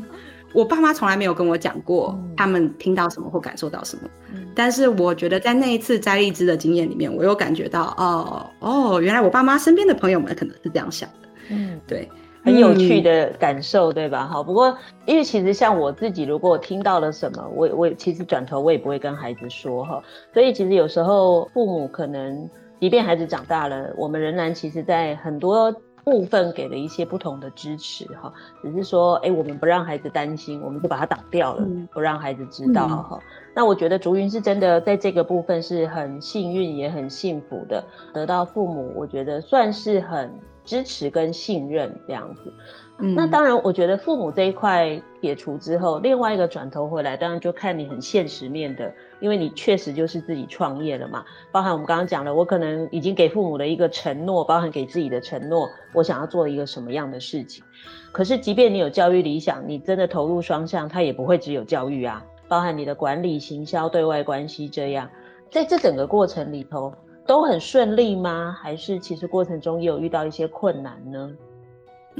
[0.53, 11.29] 我爸妈从来没有跟我讲过他们听到什么或感受到什么，嗯、但是我觉得在那一次摘荔枝的经验里面，我又感觉到哦哦，原来我爸妈身边的朋友们可能是这样想的。
[11.49, 12.09] 嗯，对。
[12.43, 14.25] 很有趣的感受，嗯、对吧？
[14.25, 14.75] 好，不过
[15.05, 20.01] 因为其实像我自己，如果我听到了什么，我我其实转头我也不会跟孩子说哈。
[20.33, 22.49] 所以其实有时候父母可能，
[22.79, 25.71] 即便孩子长大了，我们仍然其实在很多
[26.03, 28.31] 部分给了一些不同的支持哈。
[28.61, 33.19] 只是说，哎，我们不让孩子担心，我们就把它挡掉了，嗯、不让孩子知道哈。
[33.19, 33.21] 嗯、
[33.55, 37.83] 那我觉得竹云是真的在这个部分是很幸运也很幸福的，
[38.13, 40.31] 得到父母，我觉得算是很。
[40.63, 42.53] 支持跟信任这样子，
[43.01, 51.25] 嗯、那当然，我觉得父母这一块解除之后，另外一个转头回来，当然就看你很现实面的，因为你确实就是自己创业了嘛。
[51.51, 57.63] 包含我们刚刚讲了，我可能已经给父母的一个承诺，包含给自己的承诺，我想要做一个什么样的事情。
[58.11, 65.09] 可是，即便你有教育理想，你真的投入双向，它也不会只有教育啊，包含你的管理、行销、对外关系这样，
[65.49, 66.93] 在这整个过程里头。
[67.27, 68.57] 都很顺利吗？
[68.59, 71.31] 还是其实过程中也有遇到一些困难呢？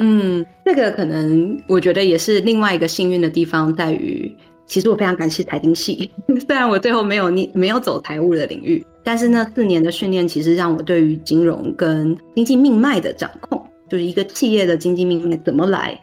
[0.01, 4.35] 嗯，这个可能我觉得也是另外一个幸运的地方，在于
[4.65, 6.09] 其实我非常感谢财经系，
[6.47, 15.99] 虽然我最后没有你没有走财务的领域，但是那四年的训练其实让我对于金融跟经济命脉的掌控，就是一个企业的经济命脉怎么来，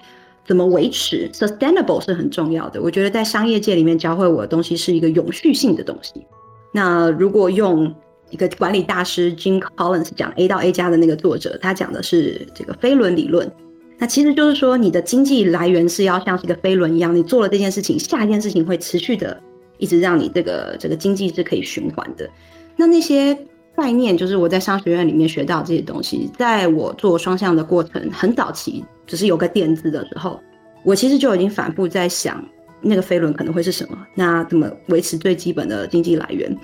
[0.46, 2.80] 怎么维持，sustainable 是很重要的。
[2.80, 6.24] 我觉得在商业界里面教会我的东西是一个永续性的东西。
[6.72, 7.92] 那如果用
[8.30, 13.50] 一个管理大师 Jim Collins 讲 A 到 A 加的那个作者，他讲的是这个飞轮理论。
[13.98, 19.40] 那其实就是说，你的经济来源是要像是一个飞轮一样，你做了这件事情，下一件事情会持续的
[19.78, 22.28] 一直让你这个这个经济是可以循环的。
[22.76, 23.36] 那那些
[23.76, 30.40] 概念，就是我在商学院里面学到这些东西，在我做双向的过程很早期，只是有个垫子的时候，
[30.84, 32.44] 我其实就已经反复在想，
[32.80, 33.98] 那个飞轮可能会是什么？
[34.14, 36.56] 那怎么维持最基本的经济来源？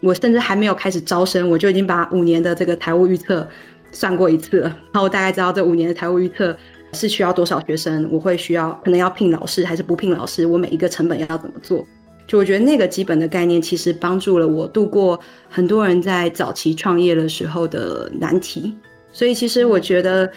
[0.00, 3.48] 我甚至还没有开始招生，我就已经把五年的这个财务预测
[3.92, 4.68] 算过一次了。
[4.68, 6.56] 然后我大概知道这五年的财务预测
[6.92, 11.84] 是需要多少学生，我会需要可能要聘老师还是不聘老师，我每一个成本要怎么做。
[12.26, 15.18] 就我觉得那个基本的概念，其实帮助了我度过
[15.48, 18.74] 很多人在早期创业的时候的难题。
[19.12, 20.30] 所以其实我觉得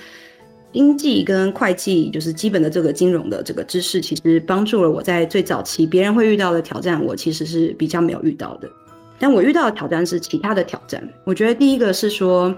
[0.73, 8.69] 经济跟会计就是基本的这个金融的这个知识，其实帮助了我在最早期别人会遇到的挑战，我其实是比较没有遇到的。
[9.17, 11.07] 但我遇到的挑战是其他的挑战。
[11.23, 12.53] 我觉得第一个是说，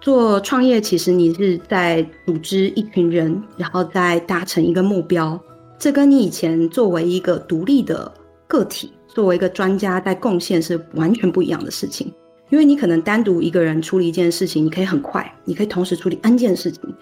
[0.00, 5.38] 做创业其实你是在组织一群人，然后再达成一个目标。
[5.78, 8.12] 这跟你以前作为一个独立的
[8.46, 12.12] 个体，作为一个专家在贡献是完全不一样的事情。
[12.50, 16.94] 因为你可能单独一个人处理一件事情，你可以很快，你可以同时处理 N 件事情。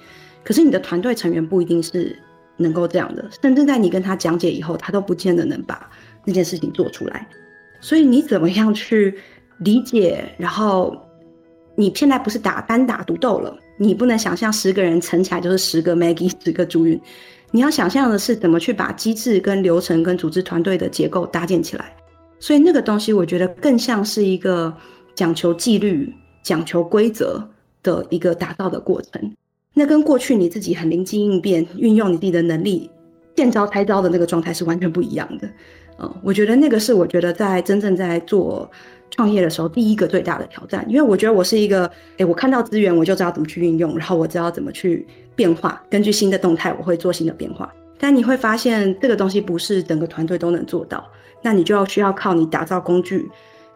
[0.42, 2.18] 可是你的团队成员不一定是
[2.57, 5.90] 能够这样的，甚至在你跟他讲解以后，他都不见得能把
[6.24, 7.28] 那件事情做出来。
[7.80, 9.18] 所以你怎么样去
[9.59, 10.24] 理解？
[10.38, 10.97] 然后
[11.77, 17.01] 你现在不是打单打独斗了，你不能想象十个人乘起来就是十个 Maggie，十个朱云。
[17.51, 21.93] 你要想象的是怎么去把机制跟流程跟组织团队的结构搭建起来。
[22.41, 24.75] 所以那个东西，我觉得更像是一个
[25.14, 26.12] 讲求纪律、
[26.43, 27.49] 讲求规则
[27.83, 29.35] 的一个打造的过程。
[29.72, 32.91] 那跟过去你自己很灵机应变、运用你自己的能力、
[33.35, 35.49] 见招拆招的那个状态是完全不一样的。
[35.99, 38.68] 嗯，我觉得那个是我觉得在真正在做
[39.15, 45.07] 创业的时候第一个最大的挑战，因为我觉得我是一个，诶，我看到资源我就知道怎么去运用，然后我知道怎么去
[45.37, 47.73] 变化，根据新的动态我会做新的变化。
[47.97, 51.09] 但你会发现这个东西不是整个团队都能做到，
[51.43, 53.31] 那你就要需要靠你打造工具、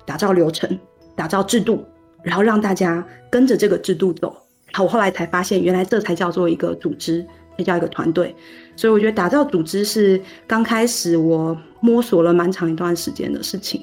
[0.05, 0.77] 打造流程、
[1.15, 1.85] 打造制度，
[2.23, 4.37] 然后让大家跟着这个制度走。
[4.73, 7.25] 好，我后来才发现，原来这才叫做一个组织，
[7.57, 8.35] 才叫一个团队。
[8.75, 13.83] 所以我觉得打造组织是刚开始我摸索了蛮长一段时间的事情。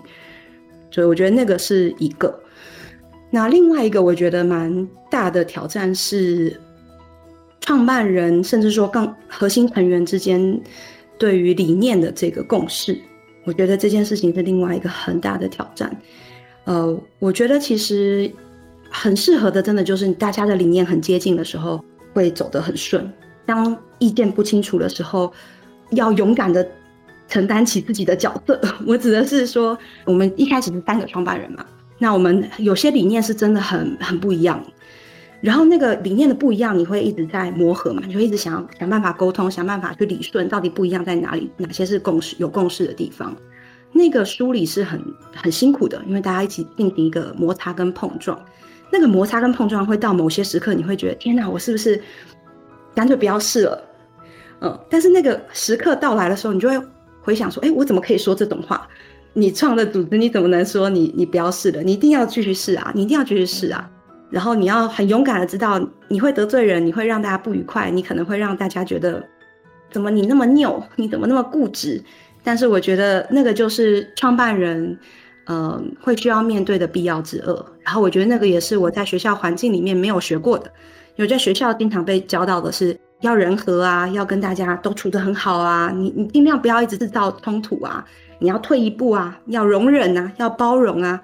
[0.92, 2.38] 所以我觉得那个是一个。
[3.30, 6.60] 那另外一个我觉得蛮大的挑战是，
[7.62, 10.62] 创办人甚至说更核心成员之间
[11.18, 12.98] 对于理念的这个共识。
[13.44, 15.96] 我觉得这件事情是另外一个很大的挑战。
[16.66, 18.32] 呃，我觉得其实。
[18.98, 21.84] 很适合的，真的就是大家的理念很接近的时候，
[22.14, 23.12] 会走得很顺。
[23.46, 25.34] 当意见不清楚的时候，
[25.92, 26.66] 要勇敢的
[27.28, 28.60] 承担起自己的角色。
[28.86, 31.66] 我指的是说，我们一开始是三个创办人嘛，
[31.98, 34.64] 那我们有些理念是真的很很不一样。
[35.42, 43.36] 然后那个理念的不一样，你会一直在磨合嘛，你会一直想要想办法沟通，想办法去理顺到底不一样在哪里，哪些是共识有共识的地方。
[43.92, 45.00] 那个梳理是很
[45.36, 48.40] 很辛苦的，因为大家一起进行一个摩擦跟碰撞。
[48.92, 52.02] 那个摩擦跟碰撞会到某些时刻，你会觉得天哪，我是不是
[52.96, 53.84] 干脆不要试了？
[54.62, 56.80] 嗯，但是那个时刻到来的时候，你就会
[57.26, 58.88] 回想说，哎，我怎么可以说这种话？
[59.34, 61.82] 你创的组织，你怎么能说你你不要试了？
[61.82, 63.90] 你一定要继续试啊，你一定要继续试啊。
[64.30, 69.22] 然后你要很勇敢的知道，你会得罪人，你会让大家不愉快，你可能会让大家觉得
[69.90, 72.02] 怎么你那么拗，你怎么那么固执？
[72.44, 74.98] 但是我觉得那个就是创办人。
[75.48, 77.64] 嗯，会需要面对的必要之恶。
[77.84, 80.66] 然后我觉得那个也是我在学校环境里面没有学过的。
[81.18, 85.92] 因为在学校经常被教到的是要人和啊，要跟大家都处得很好啊。
[85.94, 88.06] 你你尽量不要一直制造冲突啊。
[88.40, 91.22] 你要退一步啊，要容忍啊，要包容啊，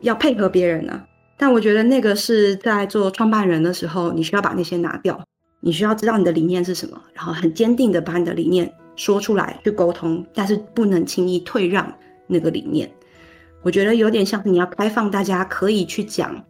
[0.00, 1.04] 要配合别人啊。
[1.36, 5.20] 但我觉得那个是在做创办人的时候，你需要把那些拿掉。
[5.60, 11.92] 你需要知道你的理念是什么，然后很坚定的把你的理念说出来去沟通，但是不能轻易退让
[12.26, 12.90] 那个理念。
[13.62, 16.44] 我觉得有点像是你要开放，大家可以去讲，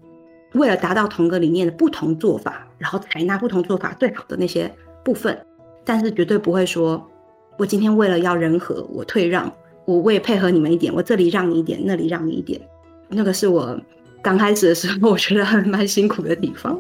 [0.55, 4.70] 为了达到同个理念的不同做法，然后采纳不同做法最好的那些
[5.09, 5.38] 部分，
[5.86, 7.02] 但是绝对不会说，
[7.56, 9.50] 我今天为了要人和，我退让，
[9.86, 12.61] 我为配合你们一点，我这里让你一点，那里让你一点，
[13.09, 13.74] 那个是我
[14.20, 16.78] 刚开始的时候，我觉得还蛮辛苦的地方。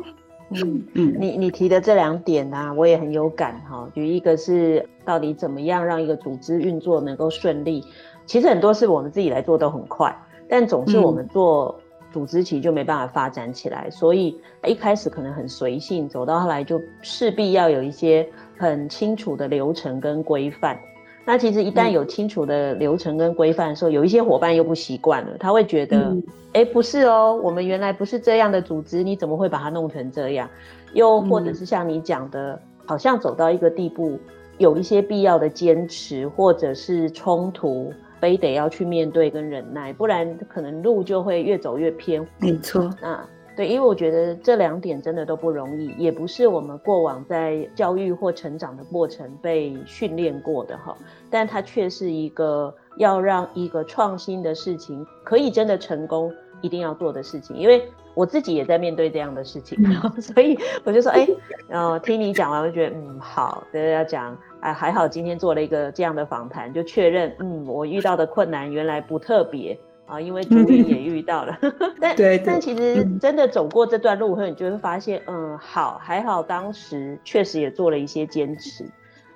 [0.50, 3.90] 嗯 嗯，你你提的这两点啊，我也很有感哈。
[3.96, 7.82] 就一个是到底怎么样让一个组织运作能够顺利。
[8.26, 10.14] 其实很多事我们自己来做都很快，
[10.50, 11.80] 但总是我们做
[12.12, 20.78] 组织其实就没办法发展起来，嗯、所以一开始可能很随性，走到后来就势必要有一些很清楚的流程跟规范。
[21.24, 26.16] 那其实一旦有清楚的流程跟规范的时候，嗯、有一些伙伴又不习惯了，他会觉得，
[26.54, 30.48] 哎、嗯，不是哦，我们原来不是这样的组织，你怎么会把它弄成这样？
[30.94, 34.18] 又或者是像你讲的，嗯、好像走到一个地步，
[34.56, 37.92] 有一些必要的坚持或者是冲突。
[38.20, 42.26] 非得要去面对跟忍耐，不然可能路就会越走越偏。
[42.38, 50.96] 没错，啊，对，因为我觉得这两点真的都不容易，也不是我们过往在教育或成长的过程被训练过的哈。
[51.30, 57.56] 但它却是一个要让一个创新的事情可以真的成功，一定要做的事情。
[57.56, 57.82] 因为
[58.14, 61.26] 我自己也在面对这样的事情，然后、所以我就说，哎，
[61.68, 64.36] 然后听你讲完，我就觉得，嗯，好，大家要讲。
[64.60, 71.56] 哎，还好今天做了一个这样的访谈，就确认，嗯，我遇到的困难原来不特别啊，因为竹云也遇到了。
[72.00, 78.84] 但对，对，但其实真的走过这段路后，你就会发现，嗯，好，还好当时确实也做了一些坚持，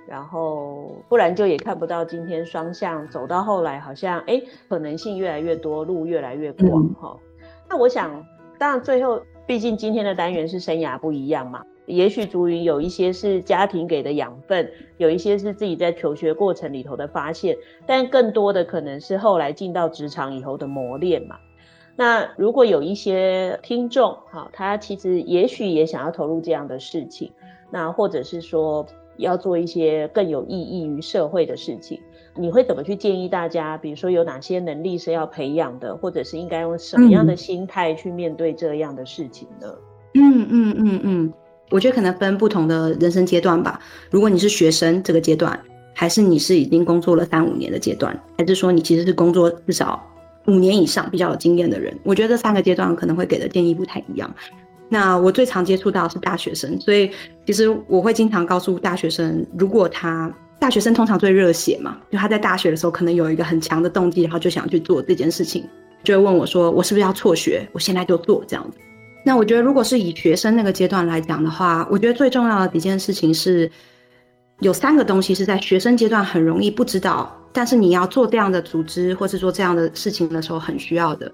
[0.09, 7.17] 然后不然就也看不到今天双向走到后来，好像哎，可能性越来越多，路越来越广哈。
[7.39, 8.27] 嗯、那我想，
[8.59, 11.63] 当然最后，毕竟今天的单元是生涯不一样嘛。
[11.87, 17.57] 也许竹云有一些是家庭给的养分，有一些是自己在求学过程里头的发现，
[17.87, 21.37] 但更多的可能是后来进到职场以后的磨练嘛。
[21.97, 27.33] 那如果有一些听众，哈，他其实也许也想要投入这样的事情，
[27.71, 32.01] 那或者是说要做一些更有意义于社会的事情，
[32.37, 33.77] 你会怎么去建议大家？
[33.77, 39.67] 比如说有哪些能力是要培养的，或者是应该用什么样的心态去面对这样的事情呢？
[40.15, 40.83] 嗯嗯嗯嗯。
[40.85, 41.33] 嗯嗯
[41.73, 43.81] 我觉得可能分不同的人生阶段吧。
[44.11, 45.59] 如果你是学生这个阶段，
[45.95, 50.01] 还是你是已经工作了三五年的阶段，还是说你其实是工作至少
[50.47, 54.33] 五年以上比较有经验的人，我觉得这三个阶段可能会给的建议不太一样。
[54.89, 57.11] 那我最常接触到是大学生，所以
[57.47, 65.65] 其实我会经常告诉大学生，如果他大学生通常最热血嘛，就他在大学的时候可能有一个很强的动机，然后就想去做这件事情。
[66.05, 67.67] 就会问我说：“我是不是要辍学？
[67.73, 68.79] 我现在就做这样子。”
[69.25, 73.71] 那我觉得，如果是以学生那个阶段来讲的话，我觉得最重要的一件事情是，
[74.61, 81.31] 有三个东西是在学生阶段很容易不知道，但是你要做这样的组织或是做这样的事情的时候很需要的。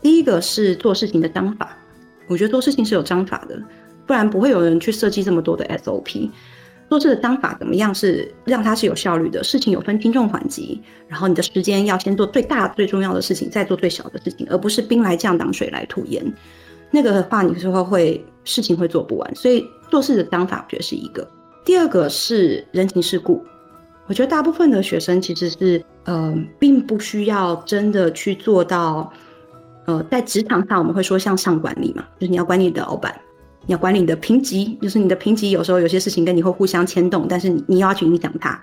[0.00, 1.76] 第一个是做事情的章法，
[2.28, 3.60] 我觉得做事情是有章法的，
[4.06, 6.30] 不然不会有人去设计这么多的 SOP。
[6.88, 9.42] 做事的章法怎么样是让它是有效率的？
[9.42, 16.24] 事情有分轻重缓急，然后你的时间要先做最大最重要的事情，再做最小的事情，而不是兵来将挡，水来土掩。
[16.96, 19.34] 那个的话，你说会事情会做不完。
[19.34, 21.28] 所以做事的方法，我觉得是一个。
[21.62, 23.44] 第二个是人情世故，
[24.06, 29.12] 我觉得大部分的学生其实是呃，并不需要真的去做到。
[29.84, 33.14] 呃，在职场上我们会说向上管理嘛，就是你要管理你的老板。
[33.66, 38.58] 你要管理你的评级，就是你的评级有时候有些事情跟你会互相牵动，但是你要去影响他。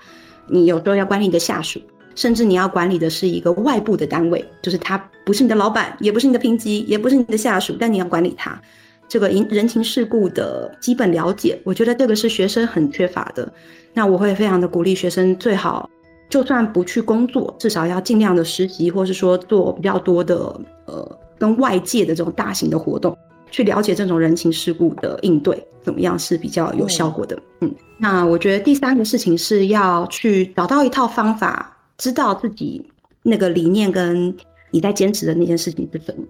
[0.47, 1.79] 你有时候要管理你的下属，
[2.16, 8.59] 甚至你要管理的是一个外部的单位，就是他不是你的老板，也不是你的评级，也不是你的下属，但你要管理他。
[9.07, 13.51] 这个人情世故的基本了解，我觉得这个是学生很缺乏的。
[13.93, 15.89] 那我会非常的鼓励学生，最好
[16.30, 23.16] 就算不去工作，至少要尽量的实习，或是说做比较多的呃跟外界的这种大型的活动。
[23.51, 27.38] 去了解这种人情世故的应对怎么样是比较有效果的。
[27.61, 32.85] 嗯，那我觉得第三个事情是要去找到一套方法，知道自己
[33.21, 34.35] 那个理念跟
[34.71, 36.23] 你在坚持的那件事情是什么。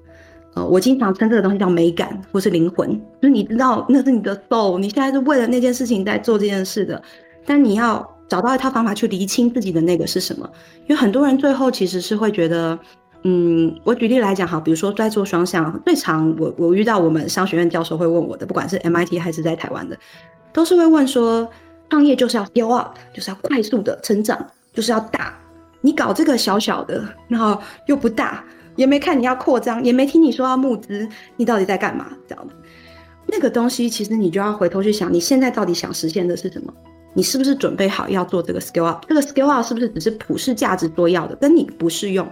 [0.55, 2.89] 呃，我经常称这个东西叫美感或是灵魂，
[3.21, 7.01] 就是你知道那是你的 soul，你现在是为了那件事情在做这件事的，
[7.45, 10.49] 但你要找到一套方法去厘清自己的那个是什么。
[10.87, 12.77] 因为很多人最后其实是会觉得。
[13.25, 19.97] 嗯，我举例来讲哈，比如说在做双向，最常我我遇到我们商学院教授会问我的，不管是 MIT 还是在台湾的，
[20.51, 21.49] 都是会问说，
[21.89, 25.39] 创业就是要 scale up，就是要快速的成长，就是要大。
[25.85, 28.43] 你搞这个小小的，然后又不大，
[28.77, 32.07] 也没看你要扩张，也没听你说要募资，你到底在干嘛？
[32.25, 32.55] 这样子，
[33.27, 36.73] 那个东西其实你就要回头去想，你现在到底想实现的是什么？
[37.13, 39.05] 你是不是准备好要做这个 scale up？
[39.07, 42.25] 这个 scale up 是不是只是普世价值多要的，跟你不适用？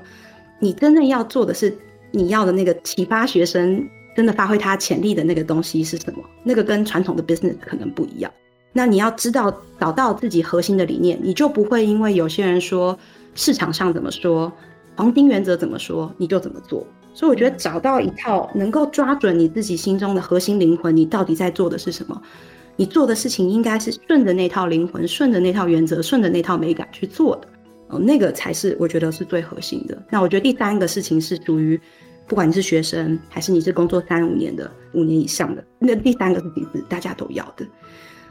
[0.59, 1.77] 你真正要做的是，
[2.11, 3.85] 你要的那个启发学生
[4.15, 6.23] 真的发挥他潜力的那个东西是什么？
[6.43, 8.31] 那个跟传统的 business 可能不一样。
[8.73, 12.97] 那你要知道找到自己核心的理念，你就不会因为有些人说
[13.33, 14.51] 市场上怎么说，
[14.95, 16.85] 黄金原则怎么说，你就怎么做。
[17.13, 22.21] 所以我觉得找到一套能够抓准你自己心中的核心灵魂，你到底在做的是什么？
[22.77, 27.47] 你做的事情应该是顺着那套灵魂，顺着那套原则，顺着那套美感去做的。
[27.89, 30.01] 哦，那个才是我觉得是最核心的。
[30.09, 31.79] 那我觉得第三个事情是属于，
[32.27, 37.65] 不管你是学生还是你是工作三五年的、五年以上的，那第三个事情是大家都要的。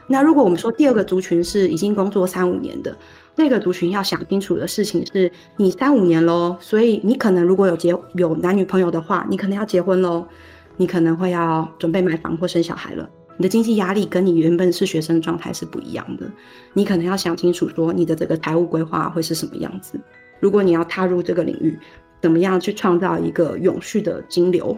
[0.07, 2.97] 那如果我们说第二个族群是已经工作三五年的，
[3.35, 10.25] 那个族群要想清楚的事情是，你三五年喽，所以你可能如果有结有男女朋友的话，你可能要结婚喽，
[10.77, 13.09] 你可能会要准备买房或生小孩了。
[13.37, 16.29] 你的经济压力跟你原本是学生状态是不一样的，
[16.73, 19.99] 你可能要想清楚，说你的这个财务规划会是什么样子。
[20.39, 21.79] 如果你要踏入这个领域，
[22.21, 24.77] 怎么样去创造一个永续的金流，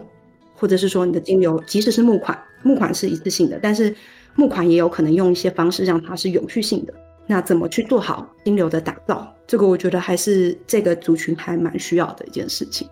[0.54, 3.94] 或者是说你的金流，即使是募款，募款是一次性的，但是
[4.36, 6.94] 募款也有可能用一些方式让它是永续性的。
[7.26, 9.32] 那怎么去做好金流的打造？
[9.46, 12.88] 这个我觉得还是这个族群还蛮需要的一件事情。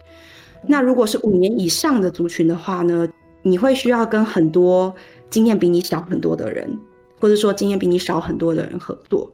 [0.66, 3.08] 那如果是五年以上的族群的话呢，
[3.42, 4.94] 你会需要跟很多。
[5.30, 6.78] 经验比你小很多的人，
[7.18, 9.32] 或者说经验比你少很多的人合作，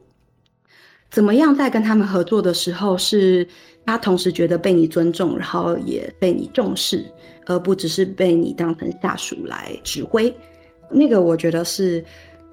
[1.11, 3.45] 怎么样在跟他们合作的时候，是
[3.85, 7.03] 他同时觉得被你尊重，然后也被你重视，
[7.47, 10.33] 而不只是被你当成下属来指挥。
[10.89, 12.01] 那个我觉得是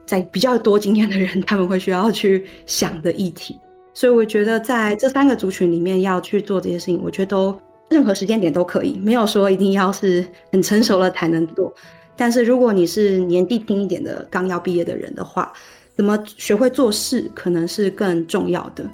[0.07, 3.59] 在比较多经验的人，他们会需要去想的议题。
[3.93, 11.75] 所以我觉得在这三个族群里面要去做这些事情，我觉得都任何时间点都可以，没有说一定要是很成熟了才能做。
[12.15, 15.53] 但是如果你是年纪轻一点的刚要毕业的人的话，
[15.97, 18.85] 怎么学会做事可能是更重要的。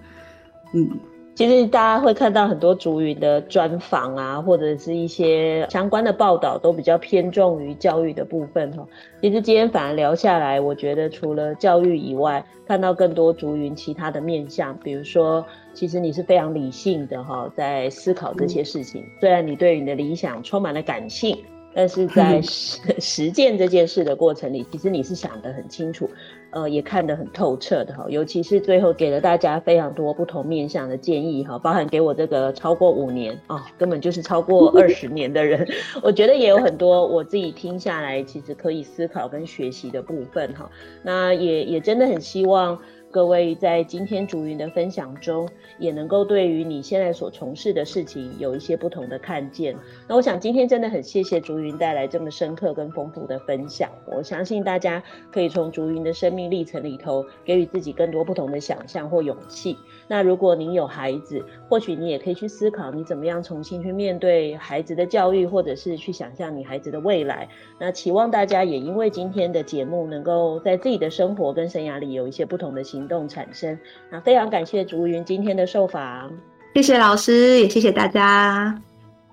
[0.73, 0.89] 嗯，
[1.35, 8.87] 其实大家会看到很多族云的专访啊，或者是一些相关的报道，都比较偏重于教育的部分哈。
[9.23, 19.01] 其实今天反而聊下来，我觉得除了教育以外，看到更多族云其他的面向，比如说，其实你是非常理性的哈，在思考这些事情。
[19.03, 21.37] 嗯，虽然你对你的理想充满了感性。
[21.75, 26.09] 但是在实 实践这件事的过程里，其实你是想得很清楚，
[26.51, 28.07] 呃，也看得很透彻的哈。
[28.09, 35.67] 尤其是最后给了大家非常多不同面向的建议哈，包含给我这个超过五年啊、哦，根本就是超过二十年的人，
[36.03, 40.71] 我觉得也有很多我自己听下来，其实可以思考跟学习的部分哈。
[41.03, 42.79] 那也也真的很希望。
[43.13, 45.47] 各位在今天竹云的分享中，
[45.79, 49.77] 也能够对于你现在所从事的事情有一些不同的看见。
[50.09, 53.91] 那我想今天真的很谢谢竹云带来这么深刻跟丰富的分享。
[54.07, 59.77] 我相信大家可以从竹云的生命历程里头，给予自己更多不同的想象或勇气。
[60.13, 67.49] 那如果您有孩子，或许你也可以去思考，你怎么样重新去面对孩子的教育，或者是去想象你孩子的未来。
[67.81, 73.79] 那期望大家也因为今天的节目，能够在自己的生活跟生涯里有一些不同的行动产生。
[74.11, 76.31] 那非常感谢竹云今天的受访，
[76.75, 78.79] 谢谢老师，也谢谢大家，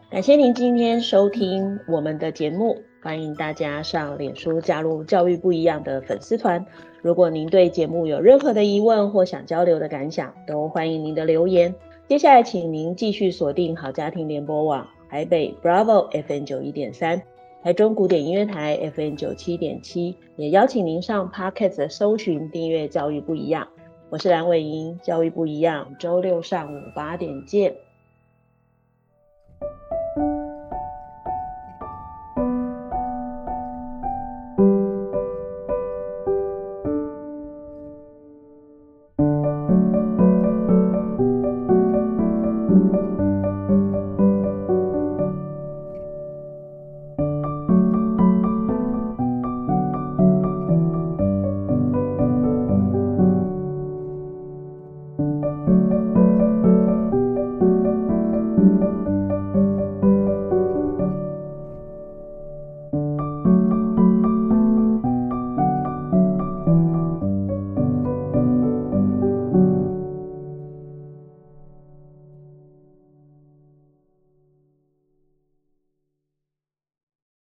[0.10, 6.66] 感谢您今天收听我们的节目，欢迎大家上脸书加入教育不一样的粉丝团。
[7.02, 11.74] 如果您对节目有任何的疑问或想交流的感想，都欢迎您的留言。
[12.08, 17.22] 接下来，请您继续锁定好家庭联播网台北 Bravo FN 九一点三。
[17.62, 23.68] 台中古典音乐台 FN 九七点七，也邀请您上 Podcast 搜寻订阅教育不一样。
[24.10, 27.76] 我是蓝伟莹，教育不一样，周六上午八点见。